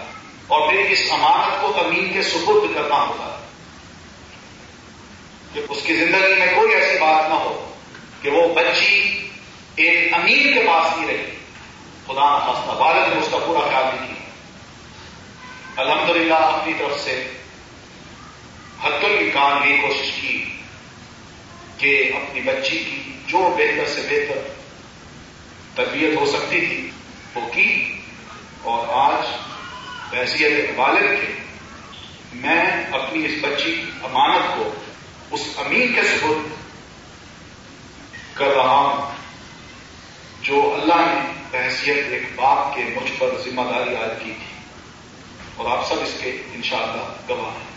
اور 0.55 0.69
پھر 0.71 0.89
اس 0.93 1.01
امانت 1.13 1.61
کو 1.63 1.67
امین 1.81 2.07
کے 2.13 2.23
سپرد 2.29 2.65
کرنا 2.75 2.83
کرنا 2.83 2.97
ہوگا 3.01 3.37
کہ 5.53 5.61
اس 5.75 5.83
کی 5.87 5.95
زندگی 5.97 6.39
میں 6.39 6.47
کوئی 6.55 6.73
ایسی 6.75 6.99
بات 7.01 7.29
نہ 7.29 7.35
ہو 7.43 7.53
کہ 8.23 8.31
وہ 8.37 8.43
بچی 8.55 9.29
ایک 9.85 10.13
امیر 10.21 10.47
کے 10.55 10.63
پاس 10.67 10.97
نہیں 10.97 11.07
رہی 11.11 11.37
خدا 12.07 12.25
نخواستہ 12.37 12.75
والد 12.81 13.13
نے 13.13 13.21
اس 13.21 13.29
کا 13.33 13.39
پورا 13.47 13.61
خیال 13.69 13.87
نہیں 14.01 14.09
کیا 14.15 14.27
الحمد 15.85 16.11
للہ 16.17 16.41
اپنی 16.49 16.73
طرف 16.79 16.99
سے 17.05 17.15
حقوں 18.87 19.11
کی 19.11 19.69
یہ 19.69 19.83
کوشش 19.83 20.11
کی 20.21 20.39
کہ 21.85 21.93
اپنی 22.23 22.41
بچی 22.49 22.79
کی 22.91 22.99
جو 23.27 23.45
بہتر 23.59 23.93
سے 23.95 24.03
بہتر 24.11 24.43
تربیت 25.77 26.19
ہو 26.21 26.27
سکتی 26.37 26.61
تھی 26.67 26.81
وہ 27.35 27.49
کی 27.55 27.71
اور 28.71 28.89
آج 29.03 29.33
بحثیت 30.13 30.71
والد 30.77 31.07
کے 31.21 31.33
میں 32.45 32.61
اپنی 32.97 33.25
اس 33.25 33.33
بچی 33.41 33.75
کی 33.75 33.85
امانت 34.05 34.57
کو 34.57 34.65
اس 35.37 35.41
امیر 35.65 35.93
کے 35.95 36.03
سبر 36.13 36.41
کر 38.35 38.49
رہا 38.57 38.77
ہوں 38.79 39.13
جو 40.49 40.63
اللہ 40.81 41.01
نے 41.09 41.21
بحثیت 41.51 42.13
ایک 42.17 42.23
باپ 42.37 42.75
کے 42.75 42.85
مجھ 42.95 43.11
پر 43.19 43.37
ذمہ 43.45 43.63
داری 43.71 43.95
عائد 43.97 44.19
کی 44.25 44.33
تھی 44.39 44.51
اور 45.57 45.71
آپ 45.77 45.89
سب 45.89 46.03
اس 46.03 46.15
کے 46.23 46.31
انشاءاللہ 46.55 47.03
شاء 47.03 47.27
گواہ 47.35 47.53
ہیں 47.59 47.69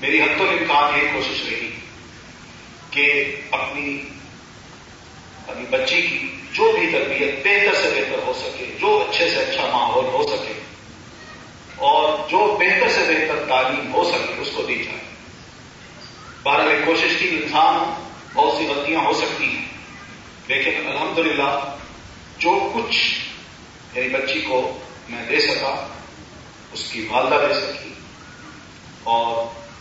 میری 0.00 0.20
حد 0.22 0.38
تو 0.38 0.48
امکان 0.56 0.96
یہ 0.98 1.08
کوشش 1.12 1.42
رہی 1.50 1.70
کہ 2.90 3.06
اپنی 3.60 3.98
اپنی 5.46 5.64
بچی 5.70 6.02
کی 6.08 6.28
جو 6.58 6.72
بھی 6.78 6.86
تربیت 6.92 7.46
بہتر 7.46 7.80
سے 7.82 7.90
بہتر 7.96 8.22
ہو 8.26 8.32
سکے 8.42 8.70
جو 8.80 8.96
اچھے 9.08 9.28
سے 9.30 9.40
اچھا 9.44 9.66
ماحول 9.76 10.04
ہو 10.16 10.22
سکے 10.36 10.61
اور 11.86 12.10
جو 12.30 12.38
بہتر 12.58 12.88
سے 12.94 13.00
بہتر 13.08 13.44
تعلیم 13.48 13.92
ہو 13.94 14.02
سکے 14.10 14.34
اس 14.42 14.50
کو 14.56 14.62
دی 14.66 14.74
جائے 14.82 14.98
بارہ 16.42 16.64
میں 16.66 16.76
کوشش 16.84 17.16
کی 17.20 17.28
انسان 17.36 17.78
بہت 18.34 18.54
سی 18.58 18.66
غلطیاں 18.68 19.00
ہو 19.04 19.12
سکتی 19.20 19.44
ہیں 19.56 19.64
لیکن 20.48 20.86
الحمدللہ 20.90 21.48
جو 22.44 22.52
کچھ 22.74 23.00
میری 23.94 24.08
بچی 24.14 24.40
کو 24.48 24.60
میں 25.08 25.24
دے 25.30 25.40
سکا 25.46 25.72
اس 26.76 26.86
کی 26.92 27.06
والدہ 27.10 27.42
دے 27.48 27.54
سکی 27.60 27.92
اور 29.16 29.34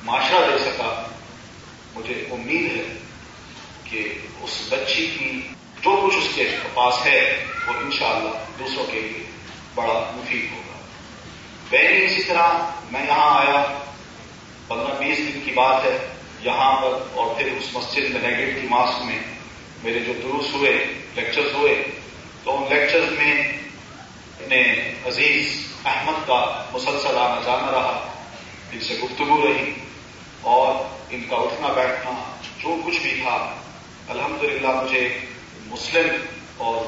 معاشرہ 0.09 0.41
دے 0.49 0.57
سکا 0.63 0.91
مجھے 1.95 2.21
امید 2.39 2.67
ہے 2.77 2.83
کہ 3.91 4.07
اس 4.43 4.59
بچی 4.71 5.05
کی 5.17 5.31
جو 5.85 5.95
کچھ 6.05 6.15
اس 6.23 6.27
کے 6.35 6.49
پاس 6.81 7.05
ہے 7.05 7.19
وہ 7.67 7.73
انشاءاللہ 7.85 8.33
دوسروں 8.59 8.85
کے 8.91 8.99
لیے 8.99 9.23
بڑا 9.75 9.99
مفید 10.17 10.51
ہوگا 10.51 10.70
میں 11.71 11.81
اسی 12.05 12.23
طرح 12.27 12.47
میں 12.91 13.01
یہاں 13.07 13.29
آیا 13.39 13.61
پندرہ 14.67 14.93
بیس 14.99 15.17
دن 15.17 15.39
کی 15.43 15.51
بات 15.55 15.83
ہے 15.85 15.97
یہاں 16.43 16.71
پر 16.81 16.95
اور 17.19 17.33
پھر 17.37 17.51
اس 17.57 17.65
مسجد 17.73 18.09
میں 18.13 18.21
نیگیٹو 18.21 18.67
ماسک 18.69 19.05
میں 19.05 19.19
میرے 19.83 19.99
جو 20.07 20.13
دروس 20.23 20.53
ہوئے 20.53 20.71
لیکچرز 21.15 21.53
ہوئے 21.55 21.75
تو 22.43 22.55
ان 22.57 22.67
لیکچرز 22.73 23.17
میں 23.17 23.31
اپنے 23.35 24.61
عزیز 25.11 25.53
احمد 25.93 26.27
کا 26.27 26.41
مسلسل 26.73 27.17
آنا 27.19 27.39
جانا 27.45 27.71
رہا 27.77 27.95
ان 28.73 28.79
سے 28.87 28.97
گفتگو 29.03 29.39
رہی 29.47 29.71
اور 30.55 30.73
ان 31.15 31.23
کا 31.29 31.35
اٹھنا 31.45 31.71
بیٹھنا 31.75 32.13
جو 32.63 32.75
کچھ 32.85 33.01
بھی 33.03 33.13
تھا 33.21 33.37
الحمدللہ 34.17 34.71
مجھے 34.81 35.07
مسلم 35.69 36.15
اور 36.67 36.79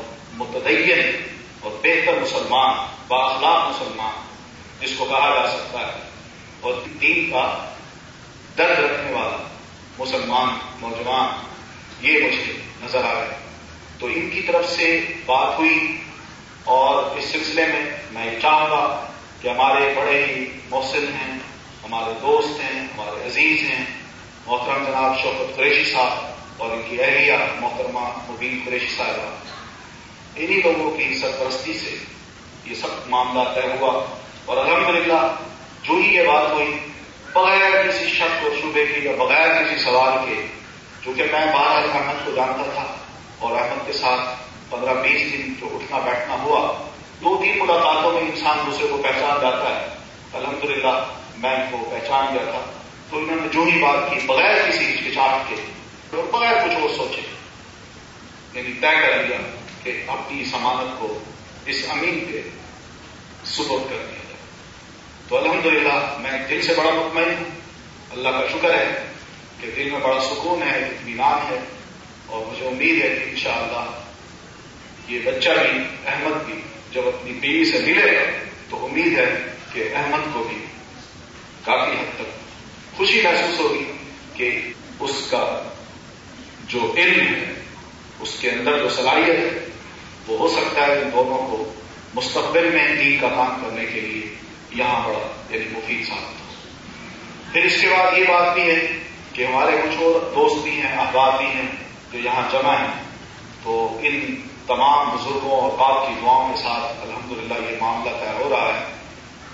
متدین 0.43 1.11
اور 1.61 1.81
بہتر 1.83 2.19
مسلمان 2.21 2.85
باخلاق 3.07 3.69
مسلمان 3.69 4.31
جس 4.81 4.91
کو 4.97 5.05
کہا 5.09 5.29
جا 5.35 5.45
سکتا 5.55 5.79
ہے 5.79 6.01
اور 6.65 6.73
دین 7.01 7.29
کا 7.31 7.45
درد 8.57 8.79
رکھنے 8.79 9.11
والا 9.11 9.37
مسلمان 9.99 10.49
نوجوان 10.81 12.05
یہ 12.07 12.17
مجھے 12.25 12.53
نظر 12.83 13.03
آ 13.05 13.13
رہے 13.19 13.37
تو 13.99 14.07
ان 14.15 14.29
کی 14.33 14.41
طرف 14.47 14.69
سے 14.75 14.87
بات 15.25 15.57
ہوئی 15.59 15.79
اور 16.75 17.17
اس 17.17 17.25
سلسلے 17.31 17.65
میں 17.71 17.81
میں 18.11 18.25
یہ 18.25 18.39
چاہوں 18.41 18.69
گا 18.71 18.83
کہ 19.41 19.47
ہمارے 19.47 19.93
بڑے 19.95 20.23
ہی 20.25 20.45
محسن 20.71 21.05
ہیں 21.21 21.37
ہمارے 21.83 22.13
دوست 22.21 22.59
ہیں 22.63 22.79
ہمارے 22.79 23.25
عزیز 23.27 23.63
ہیں 23.69 23.83
محترم 24.47 24.83
جناب 24.87 25.17
شوکت 25.21 25.55
قریشی 25.57 25.89
صاحب 25.91 26.61
اور 26.61 26.71
ان 26.71 26.81
کی 26.89 27.01
اہلیہ 27.03 27.37
محترمہ 27.61 27.99
مبین 28.29 28.59
قریشی 28.65 28.95
صاحب 28.95 29.21
انہی 30.35 30.59
لوگوں 30.63 30.89
کی 30.97 31.13
سرپرستی 31.21 31.73
سے 31.83 31.95
یہ 32.69 32.75
سب 32.81 33.09
معاملہ 33.09 33.43
طے 33.55 33.67
ہوا 33.79 33.91
اور 34.45 34.57
الحمد 34.57 34.89
للہ 34.95 35.19
جو 35.83 35.95
ہی 35.97 36.13
یہ 36.15 36.25
بات 36.27 36.51
ہوئی 36.53 36.67
بغیر 37.33 37.75
کسی 37.87 38.07
شخص 38.13 38.43
اور 38.43 38.55
شبے 38.61 38.85
کی 38.85 39.05
یا 39.05 39.11
بغیر 39.17 39.51
کسی 39.63 39.75
سوال 39.83 40.17
کے 40.25 40.33
جو 41.05 41.11
کہ 41.17 41.23
میں 41.31 41.45
بارہ 41.53 41.77
احمد 41.99 42.25
کو 42.25 42.31
جانتا 42.35 42.63
تھا 42.73 42.83
اور 43.45 43.55
احمد 43.59 43.85
کے 43.87 43.93
ساتھ 43.99 44.21
پندرہ 44.69 44.93
بیس 45.03 45.21
دن 45.33 45.53
جو 45.59 45.67
اٹھنا 45.75 45.99
بیٹھنا 46.05 46.35
ہوا 46.41 46.61
دو 47.21 47.35
تین 47.43 47.57
ملاقاتوں 47.59 48.11
میں 48.13 48.21
انسان 48.29 48.65
دوسرے 48.65 48.87
کو 48.91 48.97
پہچان 49.03 49.39
جاتا 49.41 49.69
ہے 49.75 49.87
الحمد 50.39 50.65
للہ 50.71 50.93
میں 51.43 51.53
ان 51.57 51.65
کو 51.71 51.77
پہچان 51.91 52.33
گیا 52.33 52.43
تھا 52.51 52.61
تو 53.09 53.17
انہوں 53.19 53.39
نے 53.41 53.47
جو 53.53 53.63
ہی 53.71 53.79
بات 53.81 54.09
کی 54.11 54.19
بغیر 54.27 54.59
کسی 54.69 54.85
ہچکچاہٹ 54.93 55.49
کے 55.49 55.55
اور 56.23 56.27
بغیر 56.33 56.59
کچھ 56.65 56.75
وہ 56.81 56.87
سوچے 56.97 57.21
یعنی 58.57 58.73
طے 58.81 58.91
کر 59.01 59.23
لیا 59.27 59.37
کہ 59.83 59.99
اپنی 60.17 60.41
اس 60.41 60.51
ضمانت 60.57 60.99
کو 60.99 61.17
اس 61.75 61.85
امین 61.95 62.19
کے 62.31 62.41
سبر 63.55 63.87
دیا 63.91 64.12
الحمد 65.39 65.65
للہ 65.65 65.93
میں 66.21 66.31
دل 66.49 66.61
سے 66.65 66.73
بڑا 66.77 66.89
مطمئن 66.95 67.29
ہوں 67.37 68.17
اللہ 68.17 68.35
کا 68.37 68.41
شکر 68.51 68.73
ہے 68.73 69.03
کہ 69.61 69.69
دل 69.77 69.89
میں 69.89 69.99
بڑا 69.99 70.19
سکون 70.23 70.61
ہے 70.63 70.77
اطمینان 70.83 71.39
ہے 71.49 71.57
اور 72.27 72.45
مجھے 72.49 72.65
امید 72.67 73.01
ہے 73.03 73.07
کہ 73.15 73.29
انشاءاللہ 73.29 73.85
یہ 75.13 75.19
بچہ 75.25 75.49
بھی 75.61 75.79
احمد 76.11 76.43
بھی 76.45 76.59
جب 76.93 77.07
اپنی 77.13 77.33
بیوی 77.45 77.63
سے 77.71 77.79
ملے 77.85 78.13
گا 78.15 78.25
تو 78.69 78.83
امید 78.85 79.17
ہے 79.17 79.25
کہ 79.73 79.87
احمد 80.03 80.27
کو 80.33 80.43
بھی 80.49 80.57
کافی 81.65 81.97
حد 82.01 82.13
تک 82.19 82.37
خوشی 82.97 83.21
محسوس 83.23 83.59
ہوگی 83.59 83.83
کہ 84.33 84.51
اس 85.07 85.25
کا 85.31 85.43
جو 86.75 86.93
علم 86.95 87.19
ہے 87.33 87.43
اس 88.27 88.39
کے 88.41 88.49
اندر 88.51 88.77
جو 88.83 88.89
صلاحیت 88.95 89.35
ہے 89.39 89.49
وہ 90.27 90.37
ہو 90.39 90.47
سکتا 90.59 90.87
ہے 90.87 91.01
ان 91.01 91.11
دونوں 91.13 91.37
کو 91.49 91.63
مستقبل 92.21 92.69
میں 92.73 92.87
دین 92.95 93.17
کا 93.21 93.29
کام 93.35 93.61
کرنے 93.63 93.85
کے 93.93 93.99
لیے 94.01 94.31
یہاں 94.77 95.01
پر 95.07 95.53
یعنی 95.53 95.65
مفید 95.71 96.07
ثابت 96.07 96.39
ہو 96.39 97.51
پھر 97.51 97.65
اس 97.65 97.81
کے 97.81 97.87
بعد 97.89 98.17
یہ 98.17 98.23
بات 98.29 98.53
بھی 98.53 98.61
ہے 98.69 98.77
کہ 99.33 99.45
ہمارے 99.45 99.75
کچھ 99.83 99.97
اور 100.03 100.19
دوست 100.35 100.63
بھی 100.63 100.71
ہیں 100.81 100.93
اخبار 101.01 101.37
بھی 101.37 101.45
ہیں 101.45 101.67
جو 102.13 102.19
یہاں 102.23 102.41
جمع 102.51 102.73
ہیں 102.79 102.93
تو 103.63 103.75
ان 104.09 104.19
تمام 104.67 105.09
بزرگوں 105.15 105.55
اور 105.61 105.71
باپ 105.79 106.07
کی 106.07 106.13
دعاؤں 106.21 106.51
کے 106.53 106.57
ساتھ 106.61 106.99
الحمدللہ 107.05 107.59
یہ 107.69 107.75
معاملہ 107.81 108.09
طے 108.19 108.29
ہو 108.39 108.49
رہا 108.49 108.73
ہے 108.75 108.91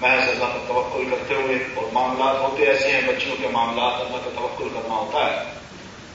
ایسے 0.08 0.32
اللہ 0.32 0.51
کا 0.53 0.60
توقع 0.67 0.99
کرتے 1.12 1.36
ہوئے 1.41 1.55
اور 1.79 1.89
معاملات 1.93 2.38
ہوتے 2.41 2.65
ایسے 2.71 2.91
ہیں 2.91 3.01
بچوں 3.08 3.36
کے 3.41 3.47
معاملات 3.53 3.99
اللہ 4.01 4.23
کا 4.25 4.29
توقع 4.39 4.67
کرنا 4.75 4.95
ہوتا 4.95 5.25
ہے 5.25 5.43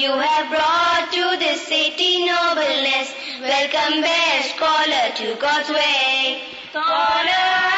You 0.03 0.11
have 0.11 0.49
brought 0.51 1.13
to 1.13 1.39
this 1.39 1.63
city 1.63 2.27
nobleness. 2.27 3.15
Welcome, 3.41 4.01
best 4.03 4.57
scholar, 4.57 5.13
to 5.15 5.41
God's 5.41 5.71
way. 5.71 6.43
Scholar. 6.71 7.69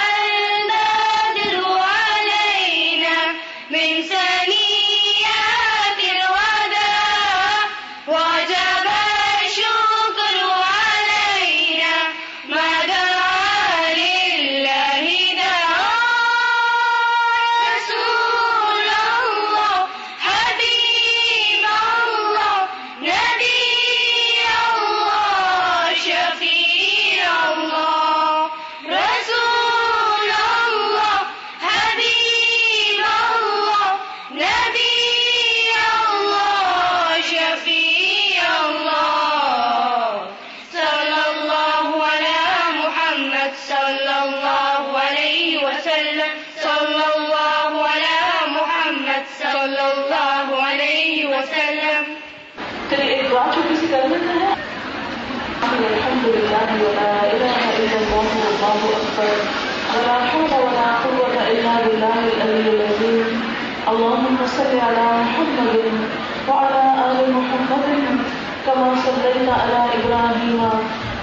كما 68.74 68.94
صليت 69.06 69.48
على 69.48 69.78
إبراهيم 69.98 70.58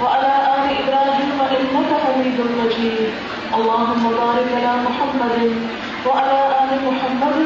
وعلى 0.03 0.31
آل 0.55 0.67
إبراهيم 0.83 1.27
إنك 1.59 1.91
حميد 2.05 2.37
مجيد 2.39 3.11
اللهم 3.57 4.03
بارك 4.21 4.49
على 4.57 4.71
محمد 4.87 5.39
وعلى 6.07 6.39
آل 6.61 6.71
محمد 6.87 7.37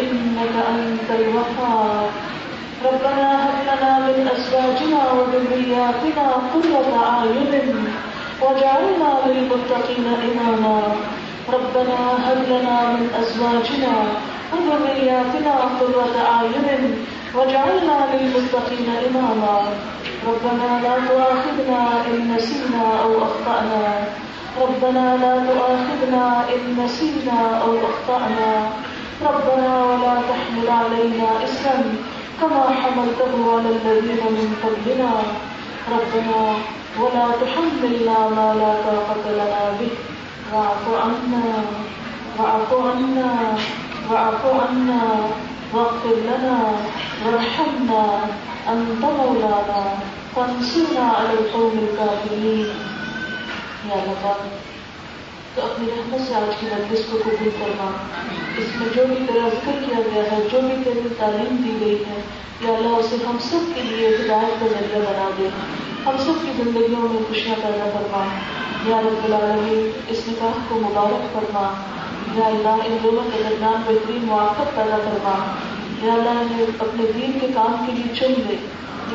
إنك 0.00 0.54
أنت 0.70 1.08
لا 1.20 1.42
ربنا 2.84 3.26
هب 3.44 3.58
لنا 3.64 3.92
من 4.06 4.16
أزواجنا 4.36 5.00
وذرياتنا 5.16 6.26
قرة 6.52 6.90
أعين 7.02 7.54
آرمی 9.02 9.28
للمتقين 9.34 10.06
إماما 10.24 10.80
ربنا 11.54 11.98
هب 12.24 12.40
لنا 12.52 12.76
من 12.94 13.04
أزواجنا 13.22 13.94
وذرياتنا 14.52 15.54
قرة 15.80 16.16
أعين 16.32 16.68
روای 17.34 17.86
للمتقين 18.20 18.88
إماما 19.06 19.58
ربنا 20.26 20.68
لا 20.84 20.94
تؤاخذنا 21.08 21.82
إن 22.10 22.18
نسينا 22.34 22.84
أو 23.04 23.12
أخطأنا 23.24 23.84
ربنا 24.58 25.16
لا 25.16 25.46
تؤاخذنا 25.46 26.44
إن 26.54 26.84
نسينا 26.84 27.62
أو 27.62 27.74
أخطأنا 27.88 28.70
ربنا 29.22 29.84
ولا 29.84 30.14
تحمل 30.30 30.68
علينا 30.70 31.44
إسرا 31.44 31.82
كما 32.40 32.64
حملته 32.64 33.52
على 33.56 33.68
الذين 33.68 34.20
من 34.38 34.56
قبلنا 34.62 35.10
ربنا 35.94 36.42
ولا 37.00 37.26
تحملنا 37.42 38.18
ما 38.28 38.54
لا 38.60 38.74
طاقة 38.90 39.30
لنا 39.30 39.76
به 39.80 39.90
واعف 40.52 40.84
عنا 41.04 41.46
واعف 42.38 42.72
عنا 42.90 43.32
واعف 44.10 44.44
عنا 44.44 45.02
واغفر 45.74 46.14
لنا 46.26 46.58
وارحمنا 47.24 48.20
أنت 48.72 49.00
مولانا 49.04 49.84
فانصرنا 50.36 51.12
على 51.18 51.32
القوم 51.38 51.86
الكافرين 51.90 52.66
اللہ 53.94 54.56
تو 55.54 55.62
اپنی 55.66 55.86
رحمت 55.90 56.20
سے 56.26 56.34
آج 56.40 56.50
کی 56.58 56.66
مجلس 56.72 57.00
کو 57.10 57.18
قبول 57.24 57.48
کرنا 57.60 57.86
اس 58.62 58.66
میں 58.80 58.88
جو 58.96 59.04
بھی 59.12 59.16
تیرا 59.28 59.48
ذکر 59.54 59.78
کیا 59.86 60.02
گیا 60.10 60.22
ہے 60.32 60.38
جو 60.52 60.60
بھی 60.66 60.76
تیری 60.84 61.08
تعلیم 61.18 61.56
دی 61.64 61.74
گئی 61.80 61.96
ہے 62.10 62.20
یا 62.64 62.74
اللہ 62.74 62.94
اسے 62.98 63.16
ہم 63.26 63.38
سب 63.48 63.72
کے 63.74 63.82
لیے 63.88 64.08
ہدایت 64.20 64.60
کا 64.60 64.66
ذریعہ 64.74 65.00
بنا 65.08 65.28
دے 65.38 65.48
ہم 66.06 66.16
سب 66.26 66.44
کی 66.44 66.52
زندگیوں 66.62 67.08
میں 67.14 67.22
خوشیاں 67.28 67.56
پیدا 67.62 67.88
کرنا 67.94 68.22
یا 68.90 69.00
رب 69.08 69.24
العالمین 69.30 69.90
اس 70.14 70.22
نکاح 70.28 70.62
کو 70.68 70.78
مبارک 70.86 71.26
کرنا 71.34 71.68
یا 72.38 72.46
اللہ 72.54 72.86
ان 72.86 72.96
دونوں 73.02 73.24
کے 73.32 73.42
درمیان 73.48 73.82
بہترین 73.86 74.24
موافقت 74.26 74.76
پیدا 74.76 74.98
کرنا 75.08 75.34
یا 76.04 76.12
اللہ 76.12 76.36
نے 76.50 76.64
اپنے 76.80 77.06
دین 77.14 77.32
کے 77.40 77.46
کام 77.54 77.72
کے 77.86 77.92
لیے 77.94 78.12
چن 78.18 78.36
لے 78.46 78.54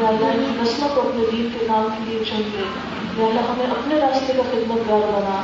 یا 0.01 0.07
اللہ 0.07 0.33
نے 0.39 0.47
نسلوں 0.61 0.89
کو 0.95 1.01
اپنے 1.01 1.23
دین 1.31 1.47
کے 1.53 1.65
کام 1.67 1.87
کے 1.93 2.03
لیے 2.09 2.19
چن 2.29 2.41
لے 2.55 2.63
یا 3.19 3.25
اللہ 3.27 3.47
ہمیں 3.51 3.71
اپنے 3.75 3.99
راستے 4.01 4.33
کا 4.39 4.43
خدمت 4.51 4.87
گار 4.89 5.05
بنا 5.13 5.37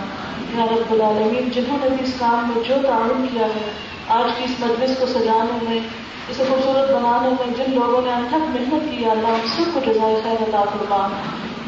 یا 0.58 0.66
رب 0.72 0.92
العالمین 0.98 1.50
جنہوں 1.56 1.78
نے 1.84 1.90
بھی 1.96 2.04
اس 2.08 2.14
کام 2.20 2.52
میں 2.52 2.64
جو 2.68 2.76
تعاون 2.84 3.26
کیا 3.32 3.48
ہے 3.56 3.72
آج 4.20 4.30
کی 4.38 4.44
اس 4.50 4.60
مجلس 4.60 4.96
کو 5.00 5.06
سجانے 5.14 5.58
میں 5.70 5.80
اسے 5.80 6.44
خوبصورت 6.50 6.92
بنانے 6.92 7.30
میں 7.40 7.48
جن 7.58 7.74
لوگوں 7.80 8.02
نے 8.02 8.12
انتھک 8.20 8.46
محنت 8.56 8.90
کی 8.92 9.06
اللہ 9.16 9.42
ان 9.42 9.48
سب 9.56 9.74
کو 9.74 9.80
جزائے 9.86 10.20
خیر 10.24 10.44
عطا 10.48 10.64
فرما 10.74 11.02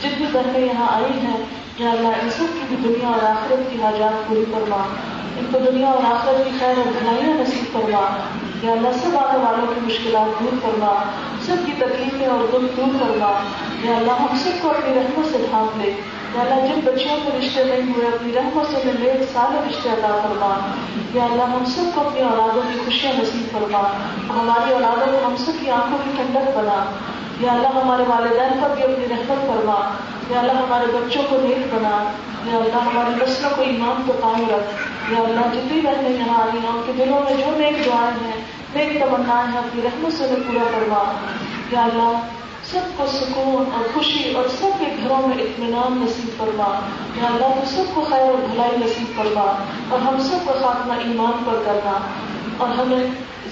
جن 0.03 0.15
بھی 0.17 0.25
گھر 0.33 0.51
میں 0.55 0.61
یہاں 0.65 0.91
آئی 0.99 1.19
ہیں 1.25 1.37
یا 1.79 1.89
اللہ 1.91 2.21
ان 2.21 2.29
سب 2.37 2.53
کی 2.59 2.69
بھی 2.73 2.81
دنیا 2.87 3.09
اور 3.15 3.25
آخرت 3.33 3.69
کی 3.71 3.81
حاجات 3.81 4.27
پوری 4.29 4.43
فرما 4.53 4.83
ان 5.39 5.51
کو 5.51 5.59
دنیا 5.71 5.91
اور 5.97 6.09
آخرت 6.15 6.45
کی 6.45 6.57
خیر 6.59 6.83
اور 6.85 6.91
بھلائیاں 6.99 7.37
نصیب 7.39 7.73
فرما 7.77 8.07
یا 8.63 8.71
اللہ 8.71 8.93
سب 9.03 9.15
آنے 9.19 9.37
والوں 9.43 9.65
کی 9.73 9.79
مشکلات 9.85 10.39
دور 10.41 10.53
کرنا 10.65 10.91
سب 11.45 11.63
کی 11.65 11.71
تکلیفیں 11.79 12.27
اور 12.33 12.43
دکھ 12.51 12.75
دور 12.75 12.93
کرنا 12.99 13.31
یا 13.85 13.95
اللہ 13.95 14.19
ہم 14.25 14.35
سب 14.43 14.61
کو 14.61 14.69
اپنی 14.75 14.93
رحمت 14.97 15.31
سے 15.31 15.37
ڈھانپ 15.47 15.75
لے 15.81 15.89
یا 16.35 16.41
اللہ 16.41 16.61
جن 16.67 16.79
بچوں 16.85 17.17
کے 17.23 17.33
رشتے 17.37 17.63
نہیں 17.71 17.91
ہوئے 17.95 18.05
اپنی 18.07 18.31
رحمت 18.35 18.69
سے 18.73 18.81
میرے 18.99 19.25
سارے 19.33 19.59
رشتے 19.67 19.89
ادا 19.95 20.11
کرنا 20.27 20.53
یا 21.17 21.23
اللہ 21.25 21.51
ہم 21.55 21.65
سب 21.73 21.89
کو 21.95 22.07
اپنی 22.07 22.21
اولادوں 22.29 22.61
کی 22.71 22.77
خوشیاں 22.85 23.11
نصیب 23.21 23.51
کرنا 23.57 23.81
ہماری 24.29 24.73
اولادوں 24.77 25.11
کو 25.11 25.25
ہم 25.25 25.35
سب 25.45 25.59
کی 25.59 25.69
آنکھوں 25.79 25.97
کی 26.03 26.15
ٹھنڈک 26.21 26.49
بنا 26.57 26.79
یا 27.43 27.51
اللہ 27.51 27.77
ہمارے 27.81 28.03
والدین 28.07 28.59
پر 28.61 28.73
بھی 28.75 28.83
اپنی 28.83 29.07
رحمت 29.09 29.45
فرما 29.47 29.77
یا 30.29 30.39
اللہ 30.39 30.61
ہمارے 30.65 30.85
بچوں 30.95 31.23
کو 31.29 31.39
نیک 31.43 31.73
بنا 31.73 31.95
یا 32.51 32.55
اللہ 32.57 32.87
ہماری 32.89 33.13
نسلوں 33.23 33.49
کو 33.55 33.61
ایمان 33.71 34.01
کو 34.07 34.13
قائم 34.21 34.49
رکھ 34.49 35.11
یا 35.11 35.19
اللہ 35.21 35.53
جتنی 35.53 35.81
بہنیں 35.85 36.17
یہاں 36.17 36.41
آئی 36.41 36.59
ہیں 36.61 36.69
ان 36.73 36.81
کے 36.85 36.91
دلوں 36.97 37.29
میں 37.29 37.37
جو 37.41 37.53
نیک 37.57 37.83
جوان 37.85 38.25
ہیں 38.25 38.41
میری 38.75 38.97
ہے 38.97 39.03
اپنی 39.57 39.81
رحمت 39.81 40.13
سے 40.17 40.27
پورا 40.45 40.63
کروا 40.75 41.01
یا 41.71 41.81
اللہ 41.83 42.29
سب 42.69 42.85
کو 42.97 43.05
سکون 43.15 43.69
اور 43.79 43.83
خوشی 43.93 44.33
اور 44.39 44.47
سب 44.59 44.79
کے 44.79 44.85
گھروں 45.01 45.19
میں 45.27 45.35
اطمینان 45.43 45.97
نصیب 46.03 46.29
کروا 46.39 46.69
یا 47.17 47.27
اللہ 47.27 47.59
تو 47.59 47.65
سب 47.73 47.93
کو 47.95 48.03
خیر 48.09 48.25
اور 48.29 48.45
بھلائی 48.49 48.77
نصیب 48.83 49.11
کروا 49.17 49.45
اور 49.89 49.99
ہم 50.07 50.17
سب 50.29 50.45
کو 50.45 50.53
خاتمہ 50.61 50.93
ایمان 51.05 51.43
پر 51.49 51.61
کرنا 51.65 51.97
اور 52.57 52.75
ہمیں 52.79 52.97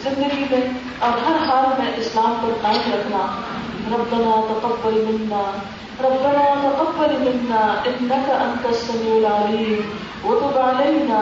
زندگی 0.03 0.43
میں 0.55 0.61
اور 1.05 1.17
ہر 1.28 1.39
حال 1.49 1.65
میں 1.82 1.91
اسلام 2.01 2.34
پر 2.41 2.53
قائم 2.65 2.91
رکھنا 2.93 3.24
ربنا 3.97 4.36
تقبل 4.53 5.01
منا 5.11 5.43
ربنا 6.09 6.45
تقبل 6.67 7.15
منا 7.30 7.63
انك 7.72 8.38
انت 8.41 8.69
السميع 8.76 9.15
العليم 9.22 9.97
وتب 10.26 10.57
علينا 10.67 11.22